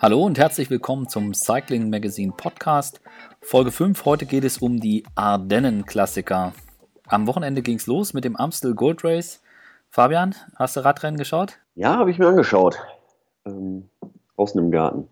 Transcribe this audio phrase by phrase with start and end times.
[0.00, 3.00] Hallo und herzlich willkommen zum Cycling Magazine Podcast.
[3.40, 4.04] Folge 5.
[4.04, 6.52] Heute geht es um die Ardennen-Klassiker.
[7.08, 9.42] Am Wochenende ging es los mit dem Amstel Gold Race.
[9.90, 11.58] Fabian, hast du Radrennen geschaut?
[11.74, 12.78] Ja, habe ich mir angeschaut.
[13.44, 13.88] Ähm,
[14.36, 15.08] außen im Garten.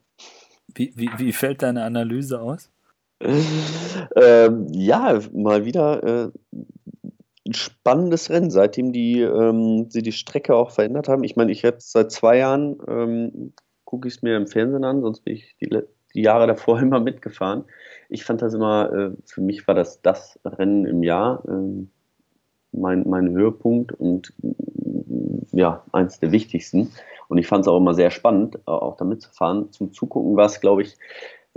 [0.72, 2.70] Wie, wie, wie fällt deine Analyse aus?
[3.20, 6.30] ähm, ja, mal wieder äh,
[7.44, 11.24] ein spannendes Rennen, seitdem die, ähm, sie die Strecke auch verändert haben.
[11.24, 13.52] Ich meine, ich habe seit zwei Jahren ähm,
[13.86, 15.70] gucke ich es mir im Fernsehen an, sonst bin ich die,
[16.14, 17.64] die, Jahre davor immer mitgefahren.
[18.10, 21.86] Ich fand das immer, äh, für mich war das das Rennen im Jahr, äh,
[22.72, 26.92] mein, mein Höhepunkt und äh, ja, eins der wichtigsten.
[27.28, 29.72] Und ich fand es auch immer sehr spannend, auch damit zu fahren.
[29.72, 30.96] Zum Zugucken war es, glaube ich,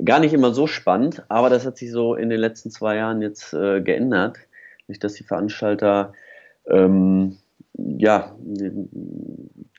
[0.03, 3.21] gar nicht immer so spannend, aber das hat sich so in den letzten zwei Jahren
[3.21, 4.37] jetzt äh, geändert.
[4.87, 6.13] Nicht, dass die Veranstalter
[6.67, 7.37] ähm,
[7.97, 8.71] ja, die,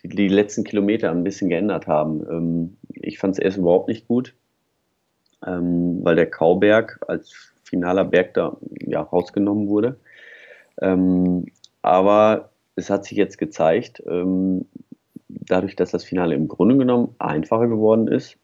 [0.03, 2.27] die, letzten Kilometer ein bisschen geändert haben.
[2.31, 4.35] Ähm, ich fand es erst überhaupt nicht gut,
[5.47, 9.99] ähm, weil der Kauberg als finaler Berg da ja, rausgenommen wurde.
[10.81, 11.47] Ähm,
[11.83, 14.67] aber es hat sich jetzt gezeigt, ähm,
[15.29, 18.37] dadurch, dass das Finale im Grunde genommen einfacher geworden ist,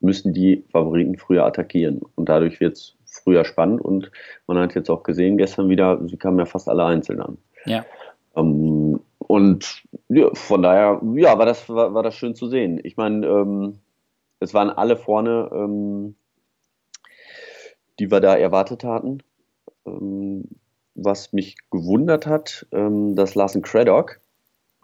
[0.00, 2.00] müssen die Favoriten früher attackieren.
[2.14, 4.10] Und dadurch wird es früher spannend und
[4.46, 7.38] man hat jetzt auch gesehen, gestern wieder, sie kamen ja fast alle einzeln an.
[7.64, 7.84] Ja.
[8.38, 12.80] Ähm, und ja, von daher, ja, war das, war, war das schön zu sehen.
[12.82, 13.78] Ich meine, ähm,
[14.40, 16.14] es waren alle vorne, ähm,
[17.98, 19.22] die wir da erwartet hatten.
[19.86, 20.44] Ähm,
[20.94, 24.20] was mich gewundert hat, ähm, dass Larsen Craddock,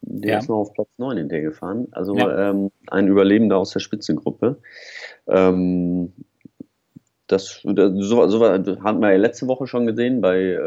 [0.03, 0.39] der ja.
[0.39, 2.51] ist noch auf Platz 9 hinterher gefahren, also ja.
[2.51, 4.59] Ähm, ein Überlebender aus der Spitzengruppe.
[5.27, 10.59] das, so, so haben wir ja letzte Woche schon gesehen bei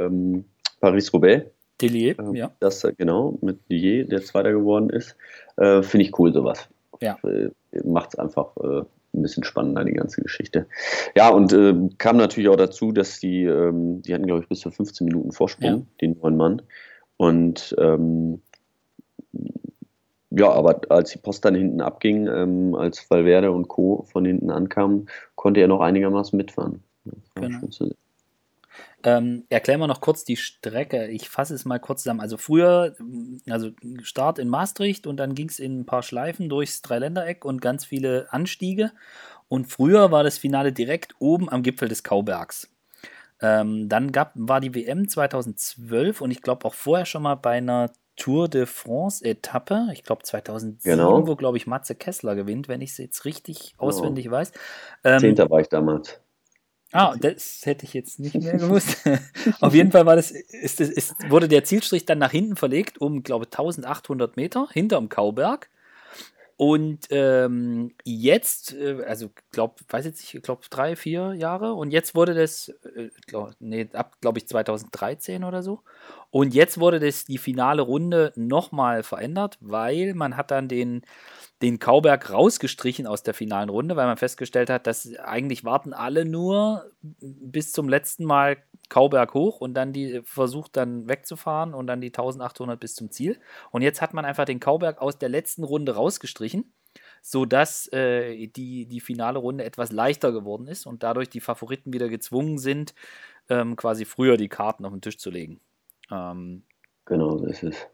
[0.82, 1.46] Paris-Roubaix
[1.82, 2.52] Delier, ähm, ja.
[2.60, 5.16] Das, äh, genau, mit Delier, der Zweiter geworden ist.
[5.58, 6.68] Äh, Finde ich cool, sowas.
[7.02, 7.18] Ja.
[7.24, 7.50] Äh,
[7.84, 10.68] Macht es einfach äh, ein bisschen spannender, die ganze Geschichte.
[11.16, 14.60] Ja, und äh, kam natürlich auch dazu, dass die, ähm, die hatten, glaube ich, bis
[14.62, 15.86] zu 15 Minuten Vorsprung, ja.
[16.02, 16.62] die neun Mann.
[17.18, 18.42] Und ähm,
[20.30, 24.06] ja, aber als die Post dann hinten abging, ähm, als Valverde und Co.
[24.12, 26.84] von hinten ankamen, konnte er noch einigermaßen mitfahren.
[27.36, 27.60] Genau.
[29.04, 31.08] Ähm, erklär mal noch kurz die Strecke.
[31.08, 32.20] Ich fasse es mal kurz zusammen.
[32.20, 32.96] Also früher,
[33.50, 33.72] also
[34.02, 37.86] Start in Maastricht und dann ging es in ein paar Schleifen durchs Dreiländereck und ganz
[37.86, 38.92] viele Anstiege.
[39.48, 42.70] Und früher war das Finale direkt oben am Gipfel des Kaubergs.
[43.40, 47.58] Ähm, dann gab, war die WM 2012 und ich glaube auch vorher schon mal bei
[47.58, 51.28] einer Tour de France Etappe, ich glaube 2007, genau.
[51.28, 53.84] wo glaube ich Matze Kessler gewinnt, wenn ich es jetzt richtig genau.
[53.84, 54.52] auswendig weiß.
[55.04, 56.20] Ähm, Zehnter war ich damals.
[56.92, 58.98] Ah, das hätte ich jetzt nicht mehr gewusst.
[59.62, 63.24] Auf jeden Fall war das, ist, ist, wurde der Zielstrich dann nach hinten verlegt, um,
[63.24, 65.70] glaube ich, 1800 Meter hinterm Kauberg.
[66.58, 71.74] Und ähm, jetzt, äh, also glaube, weiß jetzt nicht, ich glaube drei, vier Jahre.
[71.74, 75.84] Und jetzt wurde das, äh, glaub, nee, ab glaube ich 2013 oder so.
[76.32, 81.04] Und jetzt wurde das die finale Runde nochmal verändert, weil man hat dann den
[81.62, 86.24] den Kauberg rausgestrichen aus der finalen Runde, weil man festgestellt hat, dass eigentlich warten alle
[86.24, 88.58] nur bis zum letzten Mal
[88.90, 93.40] Kauberg hoch und dann die versucht dann wegzufahren und dann die 1800 bis zum Ziel.
[93.72, 96.72] Und jetzt hat man einfach den Kauberg aus der letzten Runde rausgestrichen,
[97.22, 102.08] sodass äh, die, die finale Runde etwas leichter geworden ist und dadurch die Favoriten wieder
[102.08, 102.94] gezwungen sind,
[103.50, 105.60] ähm, quasi früher die Karten auf den Tisch zu legen.
[106.12, 106.64] Ähm,
[107.06, 107.88] genau, so ist es.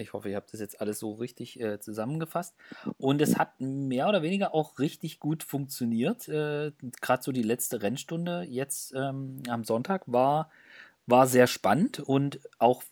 [0.00, 2.54] Ich hoffe, ihr habt das jetzt alles so richtig äh, zusammengefasst.
[2.98, 6.28] Und es hat mehr oder weniger auch richtig gut funktioniert.
[6.28, 10.50] Äh, Gerade so die letzte Rennstunde jetzt ähm, am Sonntag war,
[11.06, 12.82] war sehr spannend und auch,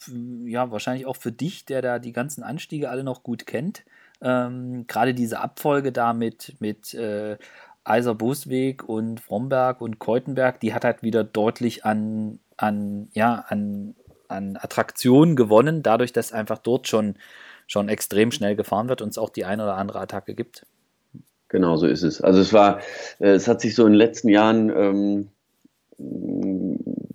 [0.44, 3.84] ja, wahrscheinlich auch für dich, der da die ganzen Anstiege alle noch gut kennt.
[4.20, 7.38] Ähm, Gerade diese Abfolge da mit, mit äh,
[7.84, 13.94] Eiser Bosweg und Fromberg und Keutenberg, die hat halt wieder deutlich an, an, ja, an
[14.28, 17.16] an Attraktion gewonnen, dadurch, dass einfach dort schon,
[17.66, 20.66] schon extrem schnell gefahren wird und es auch die eine oder andere Attacke gibt.
[21.48, 22.20] Genau, so ist es.
[22.20, 22.80] Also es war,
[23.18, 25.28] äh, es hat sich so in den letzten Jahren, ähm,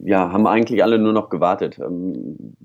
[0.04, 1.80] ja, haben eigentlich alle nur noch gewartet.
[1.80, 2.56] Ähm,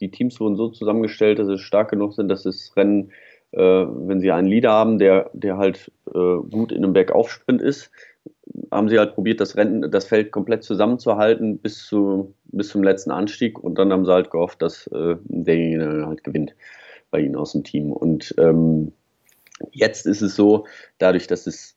[0.00, 3.12] die Teams wurden so zusammengestellt, dass sie stark genug sind, dass das Rennen,
[3.52, 7.90] äh, wenn sie einen Leader haben, der, der halt äh, gut in einem Bergaufsprint ist,
[8.70, 13.10] haben sie halt probiert, das Rennen, das Feld komplett zusammenzuhalten bis, zu, bis zum letzten
[13.10, 16.54] Anstieg und dann haben sie halt gehofft, dass äh, derjenige halt gewinnt
[17.10, 17.92] bei ihnen aus dem Team.
[17.92, 18.92] Und ähm,
[19.72, 20.66] jetzt ist es so,
[20.98, 21.76] dadurch, dass es,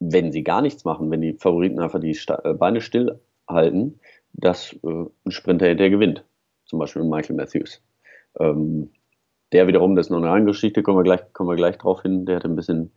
[0.00, 4.00] wenn sie gar nichts machen, wenn die Favoriten einfach die Sta äh, Beine stillhalten,
[4.32, 6.24] dass äh, ein Sprinter der gewinnt.
[6.66, 7.80] Zum Beispiel Michael Matthews.
[8.40, 8.90] Ähm,
[9.52, 12.02] der wiederum, das ist noch eine andere Geschichte, kommen wir gleich, kommen wir gleich drauf
[12.02, 12.90] hin, der hat ein bisschen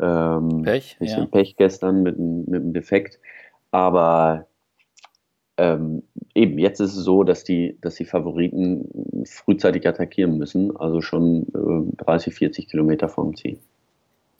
[0.00, 1.26] Ähm, Pech, bisschen ja.
[1.26, 3.18] Pech gestern mit, einem- mit einem Defekt.
[3.70, 4.46] Aber
[5.56, 6.02] ähm,
[6.34, 11.46] eben, jetzt ist es so, dass die, dass die Favoriten frühzeitig attackieren müssen, also schon
[11.54, 13.58] äh, 30, 40 Kilometer vom Ziel.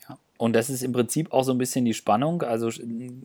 [0.08, 0.18] Ja.
[0.38, 2.42] Und das ist im Prinzip auch so ein bisschen die Spannung.
[2.42, 2.68] Also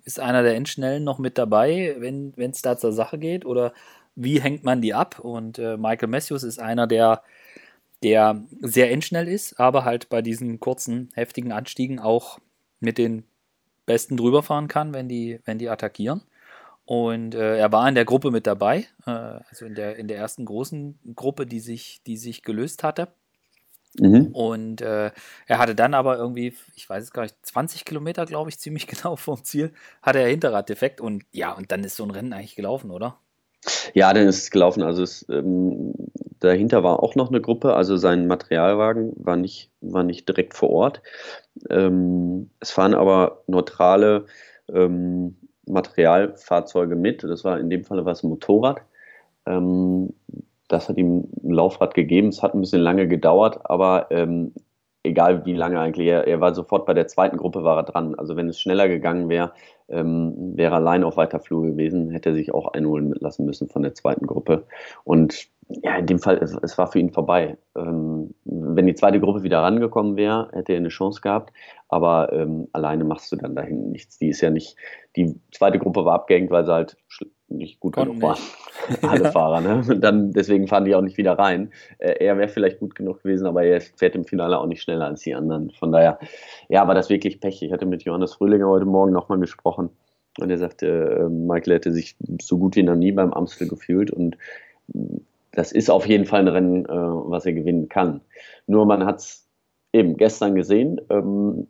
[0.03, 3.45] ist einer der Endschnellen noch mit dabei, wenn es da zur Sache geht?
[3.45, 3.71] Oder
[4.15, 5.19] wie hängt man die ab?
[5.19, 7.21] Und äh, Michael Matthews ist einer, der,
[8.03, 12.39] der sehr endschnell ist, aber halt bei diesen kurzen, heftigen Anstiegen auch
[12.79, 13.23] mit den
[13.85, 16.21] Besten drüber fahren kann, wenn die, wenn die attackieren.
[16.85, 20.17] Und äh, er war in der Gruppe mit dabei, äh, also in der, in der
[20.17, 23.07] ersten großen Gruppe, die sich, die sich gelöst hatte.
[23.99, 24.27] Mhm.
[24.27, 25.11] Und äh,
[25.47, 28.87] er hatte dann aber irgendwie, ich weiß es gar nicht, 20 Kilometer, glaube ich, ziemlich
[28.87, 32.55] genau vom Ziel, hatte er Hinterraddefekt und ja, und dann ist so ein Rennen eigentlich
[32.55, 33.17] gelaufen, oder?
[33.93, 34.83] Ja, dann ist es gelaufen.
[34.83, 35.93] Also es, ähm,
[36.39, 40.69] dahinter war auch noch eine Gruppe, also sein Materialwagen war nicht, war nicht direkt vor
[40.69, 41.01] Ort.
[41.69, 44.25] Ähm, es fahren aber neutrale
[44.69, 47.23] ähm, Materialfahrzeuge mit.
[47.23, 48.81] Das war in dem Fall war es ein Motorrad.
[49.45, 50.13] Ähm,
[50.67, 52.29] das hat ihm ein Laufrad gegeben.
[52.29, 54.53] Es hat ein bisschen lange gedauert, aber ähm,
[55.05, 58.15] egal wie lange eigentlich, er, er, war sofort bei der zweiten Gruppe war er dran.
[58.15, 59.53] Also wenn es schneller gegangen wäre,
[59.87, 63.69] ähm, wäre er allein auf weiter Flur gewesen, hätte er sich auch einholen lassen müssen
[63.69, 64.65] von der zweiten Gruppe.
[65.03, 67.57] Und ja, in dem Fall, es, es war für ihn vorbei.
[67.75, 71.51] Ähm, wenn die zweite Gruppe wieder rangekommen wäre, hätte er eine Chance gehabt.
[71.87, 74.17] Aber ähm, alleine machst du dann dahin nichts.
[74.17, 74.75] Die ist ja nicht,
[75.15, 76.97] die zweite Gruppe war abgehängt, weil sie halt
[77.47, 78.41] nicht gut Konnten genug waren.
[79.01, 79.83] Alle Fahrer, ne?
[79.87, 81.71] Und dann, deswegen fahren die auch nicht wieder rein.
[81.97, 85.05] Äh, er wäre vielleicht gut genug gewesen, aber er fährt im Finale auch nicht schneller
[85.05, 85.71] als die anderen.
[85.71, 86.19] Von daher,
[86.69, 87.61] ja, war das wirklich Pech.
[87.61, 89.89] Ich hatte mit Johannes Fröhlinger heute Morgen nochmal gesprochen
[90.39, 94.11] und er sagte, äh, Michael hätte sich so gut wie noch nie beim Amstel gefühlt
[94.11, 94.37] und
[95.51, 98.21] das ist auf jeden Fall ein Rennen, äh, was er gewinnen kann.
[98.67, 99.47] Nur man hat es
[99.93, 101.67] eben gestern gesehen, ähm,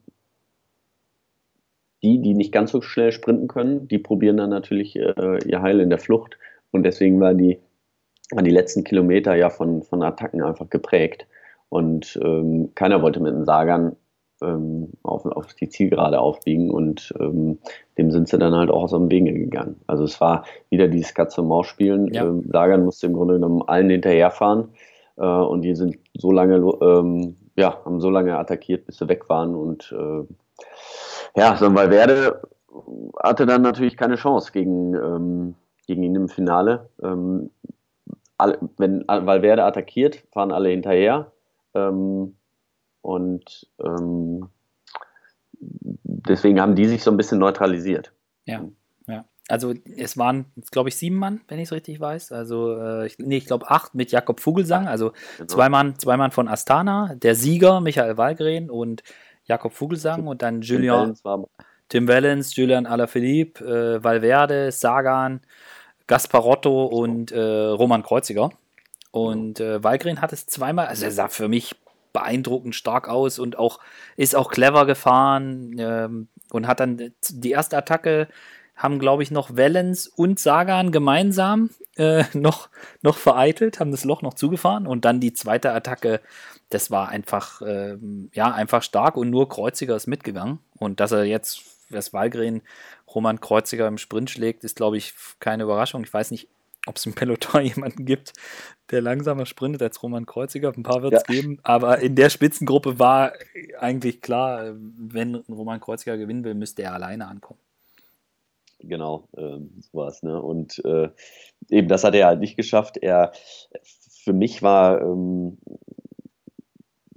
[2.05, 5.79] die, die nicht ganz so schnell sprinten können, die probieren dann natürlich äh, ihr Heil
[5.79, 6.37] in der Flucht.
[6.69, 7.57] Und deswegen waren die,
[8.31, 11.25] waren die letzten Kilometer ja von, von Attacken einfach geprägt.
[11.69, 13.95] Und ähm, keiner wollte mit den Sagern
[14.43, 17.57] ähm, auf, auf die Zielgerade aufbiegen und ähm,
[17.97, 19.77] dem sind sie dann halt auch aus dem Wege gegangen.
[19.87, 22.13] Also es war wieder dieses Katze-Maus-Spielen.
[22.13, 22.25] Ja.
[22.25, 24.69] Ähm, Sagan musste im Grunde genommen allen hinterherfahren
[25.17, 29.27] äh, und die sind so lange, ähm, ja, haben so lange attackiert, bis sie weg
[29.27, 30.27] waren und äh,
[31.35, 32.41] ja, so ein Valverde
[33.21, 35.55] hatte dann natürlich keine Chance gegen, ähm,
[35.87, 36.89] gegen ihn im Finale.
[37.01, 37.51] Ähm,
[38.37, 41.31] alle, wenn Valverde attackiert, fahren alle hinterher.
[41.73, 42.35] Ähm,
[43.01, 44.49] und ähm,
[45.59, 48.11] deswegen haben die sich so ein bisschen neutralisiert.
[48.45, 48.65] Ja,
[49.07, 49.25] ja.
[49.47, 52.31] Also es waren, glaube ich, sieben Mann, wenn ich es richtig weiß.
[52.31, 54.87] Also, äh, ich, nee, ich glaube acht mit Jakob Vogelsang.
[54.87, 55.47] Also Genau.
[55.47, 59.03] zwei, Mann, zwei Mann von Astana, der Sieger Michael Wallgren und
[59.45, 61.15] Jakob Vogelsang und dann Julian,
[61.89, 65.41] Tim Wellens, Julian Alaphilippe, äh, Valverde, Sagan,
[66.07, 68.51] Gasparotto und äh, Roman Kreuziger.
[69.11, 71.75] Und äh, Wallgren hat es zweimal, also er sah für mich
[72.11, 73.79] beeindruckend stark aus und auch
[74.17, 78.27] ist auch clever gefahren ähm, und hat dann die erste Attacke
[78.75, 82.69] haben, glaube ich, noch Wellens und Sagan gemeinsam äh, noch,
[83.01, 86.21] noch vereitelt, haben das Loch noch zugefahren und dann die zweite Attacke,
[86.69, 90.59] das war einfach, ähm, ja, einfach stark und nur Kreuziger ist mitgegangen.
[90.77, 92.61] Und dass er jetzt, das Walgren
[93.13, 96.03] Roman Kreuziger im Sprint schlägt, ist, glaube ich, keine Überraschung.
[96.03, 96.49] Ich weiß nicht,
[96.87, 98.33] ob es im Peloton jemanden gibt,
[98.91, 100.73] der langsamer sprintet als Roman Kreuziger.
[100.75, 101.33] Ein paar wird es Ja.
[101.35, 103.33] geben, aber in der Spitzengruppe war
[103.79, 107.59] eigentlich klar, wenn Roman Kreuziger gewinnen will, müsste er alleine ankommen.
[108.79, 110.23] Genau, ähm, so war es.
[110.23, 110.41] Ne?
[110.41, 111.09] Und äh,
[111.69, 112.97] eben das hat er halt nicht geschafft.
[112.97, 113.31] Er,
[113.83, 115.57] für mich war, ähm,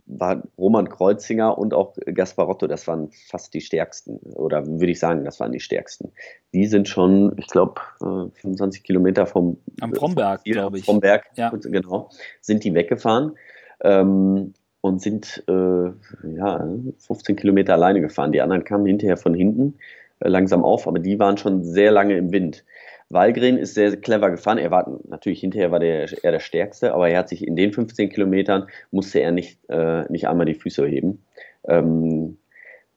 [0.06, 4.18] war Roman Kreuzinger und auch Gasparotto, das waren fast die stärksten.
[4.34, 6.12] Oder würde ich sagen, das waren die stärksten.
[6.54, 10.84] Die sind schon, ich glaube, äh, 25 Kilometer vom Am Bromberg, glaube ich.
[10.84, 11.50] Vom Berg, Ja.
[11.50, 12.10] genau,
[12.40, 13.36] sind die weggefahren.
[13.82, 15.90] Ähm, und sind äh,
[16.36, 18.32] ja, 15 Kilometer alleine gefahren.
[18.32, 19.78] Die anderen kamen hinterher von hinten äh,
[20.20, 22.64] langsam auf, aber die waren schon sehr lange im Wind.
[23.10, 24.58] Walgren ist sehr clever gefahren.
[24.58, 27.72] Er war natürlich hinterher war der, er der Stärkste, aber er hat sich in den
[27.72, 31.24] 15 Kilometern musste er nicht, äh, nicht einmal die Füße heben.
[31.66, 32.36] Ähm,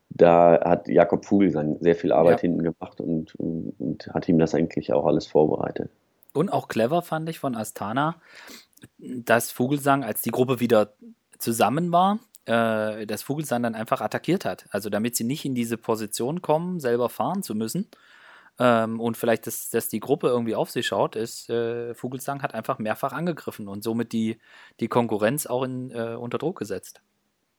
[0.10, 2.42] da hat Jakob Vogelsang sehr viel Arbeit Ja.
[2.42, 5.90] hinten gemacht und, und, und hat ihm das eigentlich auch alles vorbereitet.
[6.34, 8.16] Und auch clever fand ich von Astana,
[8.98, 10.94] dass Vogelsang, als die Gruppe wieder
[11.38, 14.66] zusammen war, äh, dass Vogelsang dann einfach attackiert hat.
[14.72, 17.90] Also damit sie nicht in diese Position kommen, selber fahren zu müssen.
[18.60, 22.54] Ähm, und vielleicht, dass, dass die Gruppe irgendwie auf sich schaut, ist, äh, Vogelsang hat
[22.54, 24.40] einfach mehrfach angegriffen und somit die,
[24.80, 27.02] die Konkurrenz auch in, äh, unter Druck gesetzt.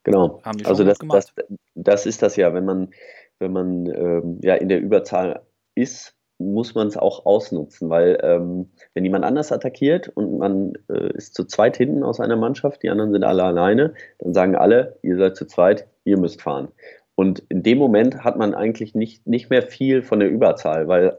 [0.04, 0.40] Genau.
[0.42, 1.32] also das, das,
[1.74, 2.92] das ist das ja, wenn man,
[3.38, 5.42] wenn man ähm, ja in der Überzahl
[5.74, 6.16] ist,
[6.50, 11.34] muss man es auch ausnutzen, weil ähm, wenn jemand anders attackiert und man äh, ist
[11.34, 15.16] zu zweit hinten aus einer Mannschaft, die anderen sind alle alleine, dann sagen alle, ihr
[15.16, 16.68] seid zu zweit, ihr müsst fahren.
[17.14, 21.18] Und in dem Moment hat man eigentlich nicht, nicht mehr viel von der Überzahl, weil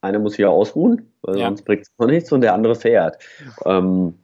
[0.00, 1.46] einer muss sich ja ausruhen, weil ja.
[1.46, 3.18] sonst bringt es noch nichts und der andere fährt.
[3.64, 4.14] Ähm,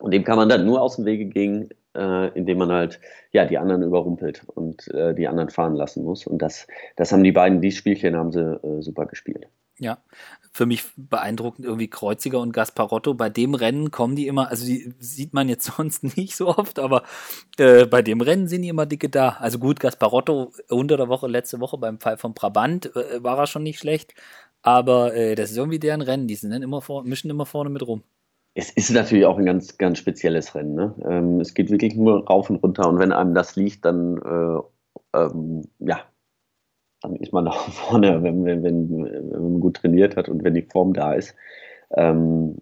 [0.00, 3.00] und dem kann man dann nur aus dem Wege gehen, äh, indem man halt
[3.32, 6.26] ja die anderen überrumpelt und äh, die anderen fahren lassen muss.
[6.26, 6.66] Und das,
[6.96, 9.48] das haben die beiden, die Spielchen haben sie äh, super gespielt.
[9.80, 9.98] Ja,
[10.52, 13.14] für mich beeindruckend irgendwie Kreuziger und Gasparotto.
[13.14, 16.78] Bei dem Rennen kommen die immer, also die sieht man jetzt sonst nicht so oft,
[16.78, 17.04] aber
[17.58, 19.36] äh, bei dem Rennen sind die immer dicke da.
[19.40, 23.46] Also gut, Gasparotto unter der Woche, letzte Woche beim Fall von Brabant äh, war er
[23.46, 24.14] schon nicht schlecht,
[24.62, 27.70] aber äh, das ist irgendwie deren Rennen, die sind dann immer vor, mischen immer vorne
[27.70, 28.02] mit rum.
[28.54, 30.74] Es ist natürlich auch ein ganz, ganz spezielles Rennen.
[30.74, 30.94] Ne?
[31.08, 35.18] Ähm, es geht wirklich nur rauf und runter und wenn einem das liegt, dann äh,
[35.18, 36.00] ähm, ja,
[37.00, 40.54] dann ist man nach vorne, wenn, wenn, wenn, wenn, man gut trainiert hat und wenn
[40.54, 41.34] die Form da ist.
[41.90, 42.56] Ähm,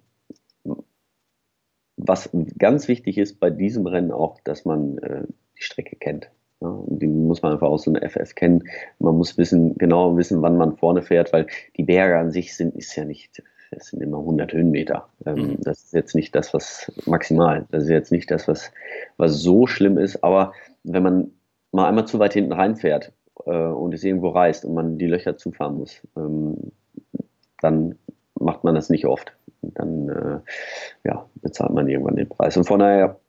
[1.97, 5.23] was ganz wichtig ist bei diesem Rennen auch, dass man äh,
[5.57, 6.31] die Strecke kennt.
[6.61, 8.64] Ja, die muss man einfach aus so einer FF kennen.
[8.99, 12.75] Man muss wissen, genau wissen, wann man vorne fährt, weil die Berge an sich sind,
[12.76, 15.09] ist ja nicht, das sind immer 100 Höhenmeter.
[15.25, 15.57] Ähm, mhm.
[15.61, 18.73] Das ist jetzt nicht das, was maximal, das ist jetzt nicht das, was,
[19.16, 20.52] was so schlimm ist, aber
[20.85, 21.31] wenn man
[21.73, 23.12] mal einmal zu weit hinten reinfährt
[23.45, 26.73] äh, und es irgendwo reißt und man die Löcher zufahren muss, ähm,
[27.61, 27.97] dann
[28.38, 29.33] macht man das nicht oft.
[29.62, 30.40] Und dann äh,
[31.05, 32.57] ja, bezahlt man irgendwann den Preis.
[32.57, 33.21] Und von daher,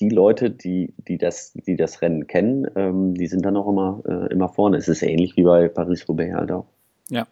[0.00, 4.02] die Leute, die, die, das, die das Rennen kennen, ähm, die sind dann auch immer,
[4.06, 4.76] äh, immer vorne.
[4.76, 6.66] Es ist ähnlich wie bei Paris-Roubaix halt auch.
[7.08, 7.26] Ja.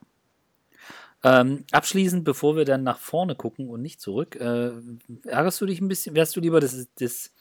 [1.23, 4.71] Ähm, abschließend, bevor wir dann nach vorne gucken und nicht zurück, äh,
[5.27, 6.15] ärgerst du dich ein bisschen?
[6.15, 7.33] Wärst du lieber das, das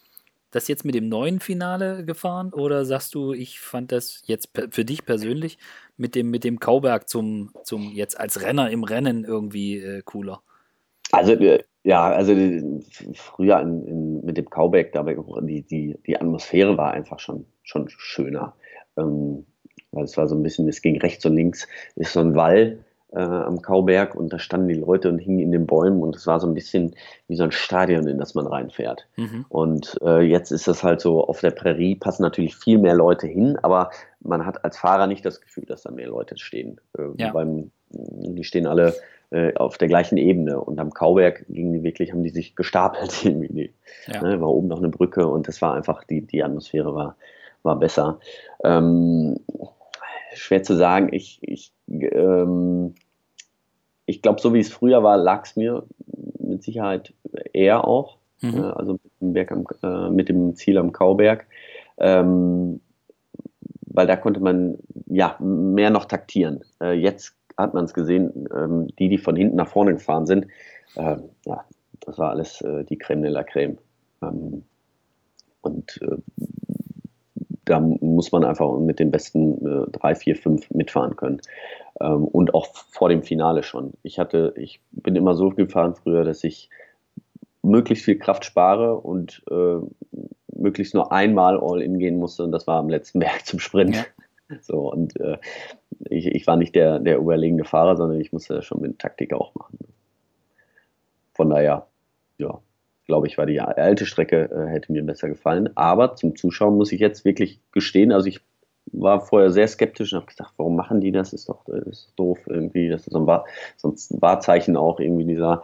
[0.56, 4.86] das jetzt mit dem neuen Finale gefahren oder sagst du, ich fand das jetzt für
[4.86, 5.58] dich persönlich
[5.98, 10.42] mit dem, mit dem Kauberg zum, zum jetzt als Renner im Rennen irgendwie äh, cooler?
[11.12, 12.34] Also äh, ja, also
[13.16, 18.56] früher in, in, mit dem Kauberg, die, die, die Atmosphäre war einfach schon, schon schöner.
[18.96, 19.46] Ähm,
[19.92, 22.84] weil es war so ein bisschen, es ging rechts und links, ist so ein Wall
[23.16, 26.26] äh, am Kauberg und da standen die Leute und hingen in den Bäumen und es
[26.28, 26.96] war so ein bisschen
[27.28, 29.08] wie so ein Stadion, in das man reinfährt.
[29.16, 29.46] Mhm.
[29.50, 33.28] Und äh, jetzt ist das halt so, auf der Prärie passen natürlich viel mehr Leute
[33.28, 36.80] hin, aber man hat als Fahrer nicht das Gefühl, dass da mehr Leute stehen.
[36.98, 37.32] Äh, ja.
[37.32, 38.94] beim, die stehen alle
[39.30, 43.24] äh, auf der gleichen Ebene und am Kauberg gingen die wirklich, haben die sich gestapelt
[43.26, 43.74] irgendwie.
[44.08, 44.22] Ja.
[44.22, 47.16] Ne, war oben noch eine Brücke und das war einfach, die, die Atmosphäre war,
[47.62, 48.20] war besser.
[48.64, 49.38] Ähm,
[50.36, 51.10] schwer zu sagen.
[51.12, 52.96] Ich, ich, ähm,
[54.06, 55.84] ich glaube, so wie es früher war, lag es mir
[56.40, 57.14] mit Sicherheit
[57.54, 58.18] eher auch.
[58.42, 58.58] Mhm.
[58.58, 61.46] Äh, also mit dem, am, äh, mit dem, Ziel am Kauberg.
[61.98, 62.82] Ähm,
[63.86, 66.64] weil da konnte man ja mehr noch taktieren.
[66.82, 70.48] Äh, jetzt hat man es gesehen, ähm, die, die von hinten nach vorne gefahren sind,
[70.96, 71.64] äh, ja,
[72.00, 73.78] das war alles äh, die Creme de la Creme.
[74.22, 74.64] Ähm,
[75.62, 76.18] und äh,
[77.66, 81.40] da muss man einfach mit den besten äh, drei, vier, fünf mitfahren können.
[82.00, 83.94] Ähm, und auch vor dem Finale schon.
[84.04, 86.70] Ich hatte, ich bin immer so gefahren früher, dass ich
[87.62, 89.80] möglichst viel Kraft spare und äh,
[90.56, 93.96] möglichst nur einmal All-In gehen musste und das war am letzten Berg zum Sprint.
[93.96, 94.06] Ja.
[94.62, 95.38] So, und äh,
[96.10, 99.34] ich, ich war nicht der, der überlegene Fahrer, sondern ich musste das schon mit Taktik
[99.34, 99.80] auch machen.
[101.34, 101.88] Von daher,
[102.38, 102.60] ja,
[103.06, 105.70] glaube ich, war die alte Strecke, äh, hätte mir besser gefallen.
[105.76, 108.42] Aber zum Zuschauen muss ich jetzt wirklich gestehen, also ich
[108.92, 111.34] war vorher sehr skeptisch und habe gedacht, warum machen die das?
[111.34, 112.90] Ist doch das ist doof irgendwie.
[112.90, 113.46] Das ist so ein, War,
[113.78, 115.64] sonst ein Wahrzeichen auch irgendwie dieser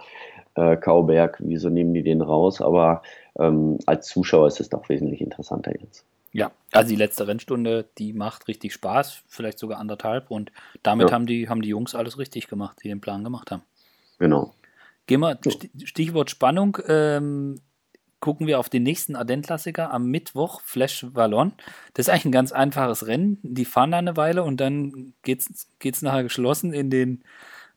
[0.56, 1.38] äh, Kauberg.
[1.40, 2.62] Wieso nehmen die den raus?
[2.62, 3.02] Aber
[3.38, 6.06] ähm, als Zuschauer ist es doch wesentlich interessanter jetzt.
[6.32, 10.52] Ja, also die letzte Rennstunde, die macht richtig Spaß, vielleicht sogar anderthalb und
[10.84, 11.16] damit ja.
[11.16, 13.64] haben, die, haben die Jungs alles richtig gemacht, die den Plan gemacht haben.
[14.20, 14.54] Genau.
[15.08, 15.40] Gehen wir,
[15.86, 17.60] Stichwort Spannung, ähm,
[18.20, 21.54] gucken wir auf den nächsten Ardenn-Klassiker am Mittwoch, Flash Wallon.
[21.94, 23.40] Das ist eigentlich ein ganz einfaches Rennen.
[23.44, 27.24] Die fahren da eine Weile und dann geht es nachher geschlossen in, den,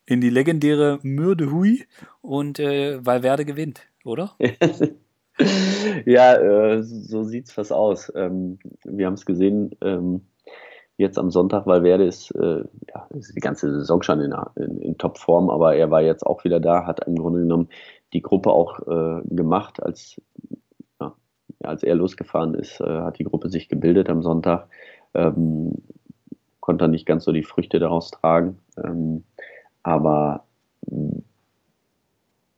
[0.07, 1.87] in die legendäre Mürde Hui
[2.21, 4.37] und äh, Valverde gewinnt, oder?
[6.07, 8.13] ja, äh, so sieht es fast aus.
[8.15, 10.23] Ähm, wir haben es gesehen, ähm,
[10.97, 14.99] jetzt am Sonntag, Valverde ist, äh, ja, ist die ganze Saison schon in, in, in
[14.99, 17.69] Topform, aber er war jetzt auch wieder da, hat im Grunde genommen
[18.13, 20.21] die Gruppe auch äh, gemacht, als,
[21.01, 21.15] ja,
[21.63, 24.69] als er losgefahren ist, äh, hat die Gruppe sich gebildet am Sonntag,
[25.15, 25.83] ähm,
[26.61, 29.25] konnte nicht ganz so die Früchte daraus tragen, ähm,
[29.83, 30.45] aber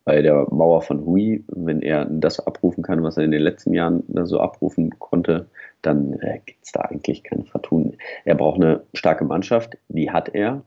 [0.05, 3.73] bei der Mauer von Hui, wenn er das abrufen kann, was er in den letzten
[3.73, 5.47] Jahren so abrufen konnte,
[5.81, 7.97] dann äh, gibt es da eigentlich kein Vertun.
[8.25, 10.63] Er braucht eine starke Mannschaft, die hat er.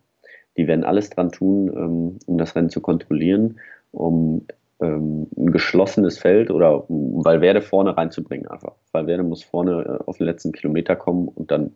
[0.57, 3.59] Die werden alles dran tun, ähm, um das Rennen zu kontrollieren,
[3.91, 4.47] um
[4.81, 8.75] ähm, ein geschlossenes Feld oder um Valverde vorne reinzubringen einfach.
[8.91, 11.73] Valverde muss vorne äh, auf den letzten Kilometer kommen und dann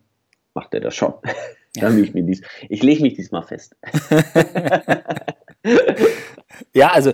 [0.53, 1.13] macht er das schon.
[1.75, 3.75] dann ich, mir dies, ich lege mich diesmal fest.
[6.73, 7.11] Ja, also,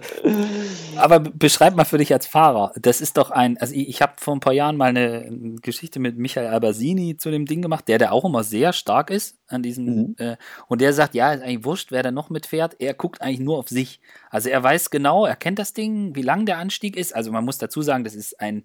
[0.97, 2.73] aber beschreib mal für dich als Fahrer.
[2.75, 5.99] Das ist doch ein, also ich, ich habe vor ein paar Jahren mal eine Geschichte
[5.99, 9.63] mit Michael Albersini zu dem Ding gemacht, der der auch immer sehr stark ist an
[9.63, 10.15] diesem, mhm.
[10.19, 10.37] äh,
[10.67, 12.75] und der sagt, ja, ist eigentlich wurscht, wer da noch mitfährt.
[12.79, 13.99] Er guckt eigentlich nur auf sich.
[14.29, 17.15] Also er weiß genau, er kennt das Ding, wie lang der Anstieg ist.
[17.15, 18.63] Also man muss dazu sagen, das ist ein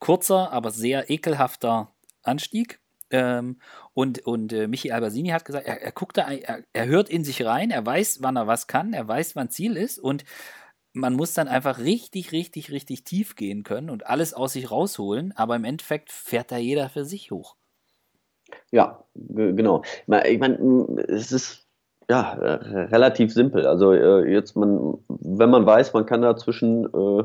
[0.00, 1.92] kurzer, aber sehr ekelhafter
[2.24, 2.80] Anstieg.
[3.10, 3.58] Ähm,
[3.94, 7.24] und und äh, Michi Albersini hat gesagt, er, er guckt da, er, er hört in
[7.24, 10.24] sich rein, er weiß, wann er was kann, er weiß, wann Ziel ist und
[10.94, 15.32] man muss dann einfach richtig, richtig, richtig tief gehen können und alles aus sich rausholen,
[15.36, 17.56] aber im Endeffekt fährt da jeder für sich hoch.
[18.70, 19.82] Ja, genau.
[20.26, 20.56] Ich meine,
[21.08, 21.66] es ist
[22.10, 23.66] ja relativ simpel.
[23.66, 27.24] Also äh, jetzt man, wenn man weiß, man kann da zwischen äh,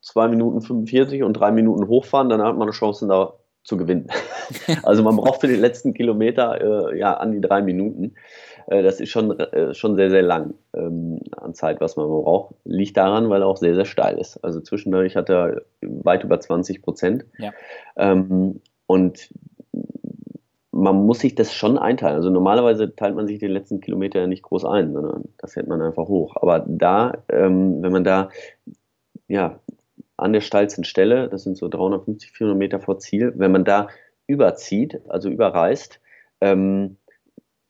[0.00, 4.08] 2 Minuten 45 und 3 Minuten hochfahren, dann hat man eine Chance, da zu gewinnen.
[4.82, 8.14] also man braucht für den letzten Kilometer äh, ja an die drei Minuten.
[8.66, 12.54] Äh, das ist schon, äh, schon sehr, sehr lang ähm, an Zeit, was man braucht.
[12.64, 14.36] Liegt daran, weil er auch sehr, sehr steil ist.
[14.44, 17.24] Also zwischendurch hat er weit über 20 Prozent.
[17.38, 17.52] Ja.
[17.96, 19.30] Ähm, und
[20.70, 22.16] man muss sich das schon einteilen.
[22.16, 25.68] Also normalerweise teilt man sich den letzten Kilometer ja nicht groß ein, sondern das hält
[25.68, 26.36] man einfach hoch.
[26.36, 28.28] Aber da, ähm, wenn man da
[29.28, 29.58] ja,
[30.16, 33.88] an der steilsten Stelle, das sind so 350, 400 Meter vor Ziel, wenn man da
[34.26, 36.00] überzieht, also überreißt,
[36.40, 36.96] ähm,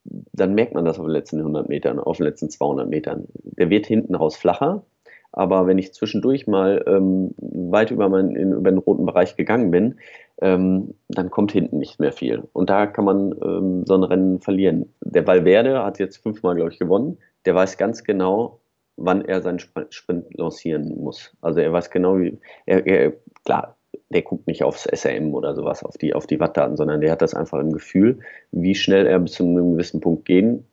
[0.04, 3.26] dann merkt man das auf den letzten 100 Metern, auf den letzten 200 Metern.
[3.34, 4.84] Der wird hinten raus flacher,
[5.32, 9.70] aber wenn ich zwischendurch mal ähm, weit über, mein, in, über den roten Bereich gegangen
[9.70, 9.96] bin,
[10.40, 12.44] ähm, dann kommt hinten nicht mehr viel.
[12.52, 14.92] Und da kann man ähm, so ein Rennen verlieren.
[15.00, 17.18] Der Valverde hat jetzt fünfmal, glaube ich, gewonnen.
[17.46, 18.60] Der weiß ganz genau,
[18.96, 21.34] wann er seinen Sprint lancieren muss.
[21.40, 23.12] Also er weiß genau, wie, er, er,
[23.44, 23.76] klar,
[24.10, 27.22] der guckt nicht aufs SRM oder sowas, auf die, auf die Wattdaten, sondern der hat
[27.22, 28.20] das einfach im Gefühl,
[28.52, 30.66] wie schnell er bis zu einem gewissen Punkt gehen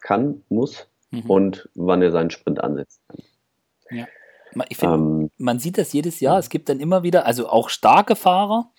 [0.00, 1.30] kann, muss mhm.
[1.30, 3.22] und wann er seinen Sprint ansetzen kann.
[3.90, 4.06] Ja.
[4.68, 6.38] Ich find, ähm, man sieht das jedes Jahr.
[6.38, 8.70] Es gibt dann immer wieder, also auch starke Fahrer,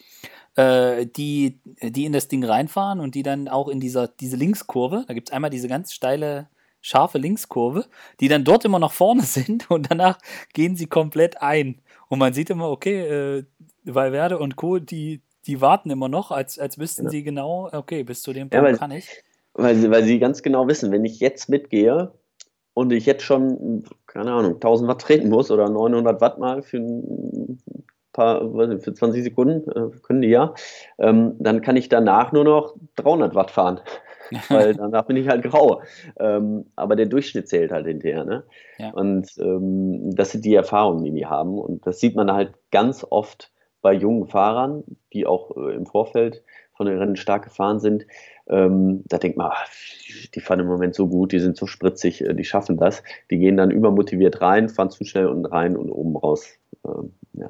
[0.55, 5.03] äh, die, die in das Ding reinfahren und die dann auch in dieser diese Linkskurve,
[5.07, 6.47] da gibt es einmal diese ganz steile
[6.85, 7.85] scharfe Linkskurve,
[8.19, 10.19] die dann dort immer noch vorne sind und danach
[10.53, 11.81] gehen sie komplett ein.
[12.09, 13.43] Und man sieht immer, okay, äh,
[13.83, 17.09] Valverde und Co., die, die warten immer noch, als, als wüssten ja.
[17.09, 19.09] sie genau, okay, bis zu dem Punkt ja, weil, kann ich.
[19.53, 22.11] Weil sie, weil sie ganz genau wissen, wenn ich jetzt mitgehe
[22.75, 26.77] und ich jetzt schon, keine Ahnung, 1000 Watt treten muss oder 900 Watt mal für
[26.77, 27.59] ein
[28.13, 28.41] paar,
[28.79, 30.53] für 20 Sekunden, äh, können die ja,
[30.99, 33.79] ähm, dann kann ich danach nur noch 300 Watt fahren.
[34.49, 35.81] Weil danach bin ich halt grau.
[36.19, 38.25] Ähm, aber der Durchschnitt zählt halt hinterher.
[38.25, 38.43] Ne?
[38.77, 38.91] Ja.
[38.91, 41.57] Und ähm, das sind die Erfahrungen, die die haben.
[41.57, 44.83] Und das sieht man halt ganz oft bei jungen Fahrern,
[45.13, 48.05] die auch äh, im Vorfeld von den Rennen stark gefahren sind.
[48.47, 49.67] Ähm, da denkt man, ach,
[50.33, 53.03] die fahren im Moment so gut, die sind so spritzig, äh, die schaffen das.
[53.31, 56.47] Die gehen dann übermotiviert rein, fahren zu schnell unten rein und oben raus.
[56.85, 57.49] Ähm, ja,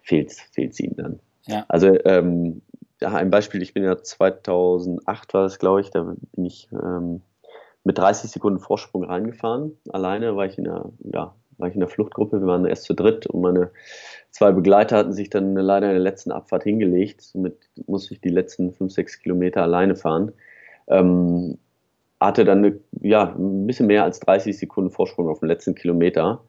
[0.00, 1.20] fehlt es ihnen dann.
[1.46, 1.64] Ja.
[1.68, 2.62] Also ähm,
[3.00, 7.22] ja, ein Beispiel, ich bin ja 2008 war das, glaube ich, da bin ich ähm,
[7.84, 9.78] mit 30 Sekunden Vorsprung reingefahren.
[9.90, 12.94] Alleine war ich in der, ja, war ich in der Fluchtgruppe, wir waren erst zu
[12.94, 13.70] dritt und meine
[14.30, 17.22] zwei Begleiter hatten sich dann leider in der letzten Abfahrt hingelegt.
[17.22, 17.56] Somit
[17.86, 20.32] musste ich die letzten 5, 6 Kilometer alleine fahren.
[20.88, 21.58] Ähm,
[22.20, 26.42] hatte dann eine, ja, ein bisschen mehr als 30 Sekunden Vorsprung auf den letzten Kilometer.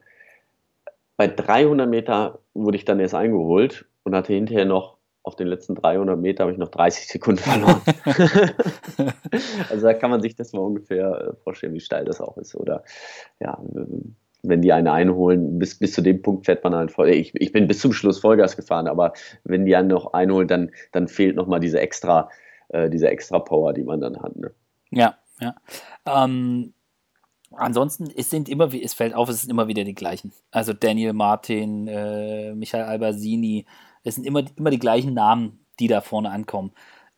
[1.16, 5.74] Bei 300 Meter wurde ich dann erst eingeholt und hatte hinterher noch auf den letzten
[5.74, 7.82] 300 Meter habe ich noch 30 Sekunden verloren.
[9.70, 12.54] also da kann man sich das mal ungefähr äh, vorstellen, wie steil das auch ist.
[12.54, 12.82] Oder
[13.40, 13.58] ja,
[14.42, 17.08] wenn die eine einholen, bis, bis zu dem Punkt fährt man halt voll.
[17.10, 19.12] Ich, ich bin bis zum Schluss Vollgas gefahren, aber
[19.44, 22.30] wenn die einen noch einholen, dann, dann fehlt nochmal diese extra,
[22.68, 24.36] äh, diese extra Power, die man dann hat.
[24.36, 24.52] Ne?
[24.90, 25.54] Ja, ja.
[26.06, 26.72] Ähm,
[27.52, 30.32] ansonsten, es sind immer, es fällt auf, es sind immer wieder die gleichen.
[30.50, 33.66] Also Daniel Martin, äh, Michael Albersini,
[34.04, 36.72] es sind immer, immer die gleichen Namen, die da vorne ankommen.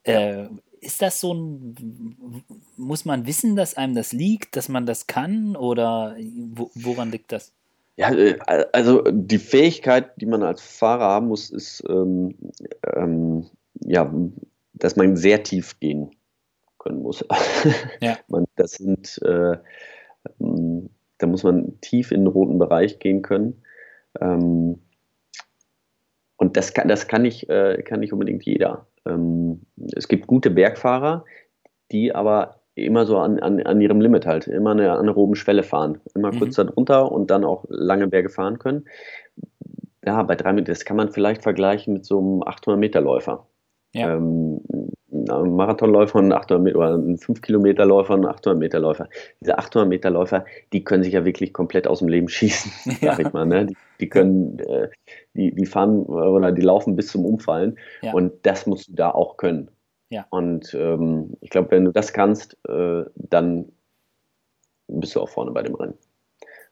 [0.05, 0.47] Äh,
[0.81, 2.45] ist das so ein,
[2.77, 6.17] muss man wissen, dass einem das liegt, dass man das kann oder
[6.53, 7.53] wo, woran liegt das?
[7.97, 8.39] Ja, äh,
[8.73, 12.35] also die Fähigkeit, die man als Fahrer haben muss, ist, ähm,
[12.97, 13.47] ähm,
[13.85, 14.11] ja,
[14.73, 16.11] dass man sehr tief gehen
[16.79, 17.25] können muss.
[18.01, 18.17] Ja.
[18.29, 19.59] man, das sind, äh,
[20.41, 20.89] ähm,
[21.19, 23.63] da muss man tief in den roten Bereich gehen können.
[26.41, 28.87] Und das kann, das kann nicht, äh, kann nicht unbedingt jeder.
[29.07, 31.27] Ähm, es gibt gute Bergfahrer,
[31.93, 36.01] die aber immer so an, an, an ihrem Limit halt, immer eine anaeroben Schwelle fahren,
[36.15, 36.39] immer mhm.
[36.39, 38.87] kurz darunter und dann auch lange Berge fahren können.
[40.03, 43.47] Ja, bei drei Meter, das kann man vielleicht vergleichen mit so einem 800-Meter-Läufer.
[43.93, 44.17] Ja.
[44.17, 44.63] Ähm,
[45.27, 49.09] Marathonläufer und ein 800 Meter, oder ein 5-Kilometer-Läufer und ein 800-Meter-Läufer.
[49.41, 53.13] Diese 800-Meter-Läufer, die können sich ja wirklich komplett aus dem Leben schießen, ja.
[53.13, 53.47] sag ich mal.
[53.47, 53.67] Ne?
[53.67, 54.89] Die, die können, äh,
[55.35, 58.13] die, die fahren oder die laufen bis zum Umfallen ja.
[58.13, 59.71] und das musst du da auch können.
[60.11, 60.27] Ja.
[60.31, 63.67] Und ähm, ich glaube, wenn du das kannst, äh, dann
[64.89, 65.95] bist du auch vorne bei dem Rennen.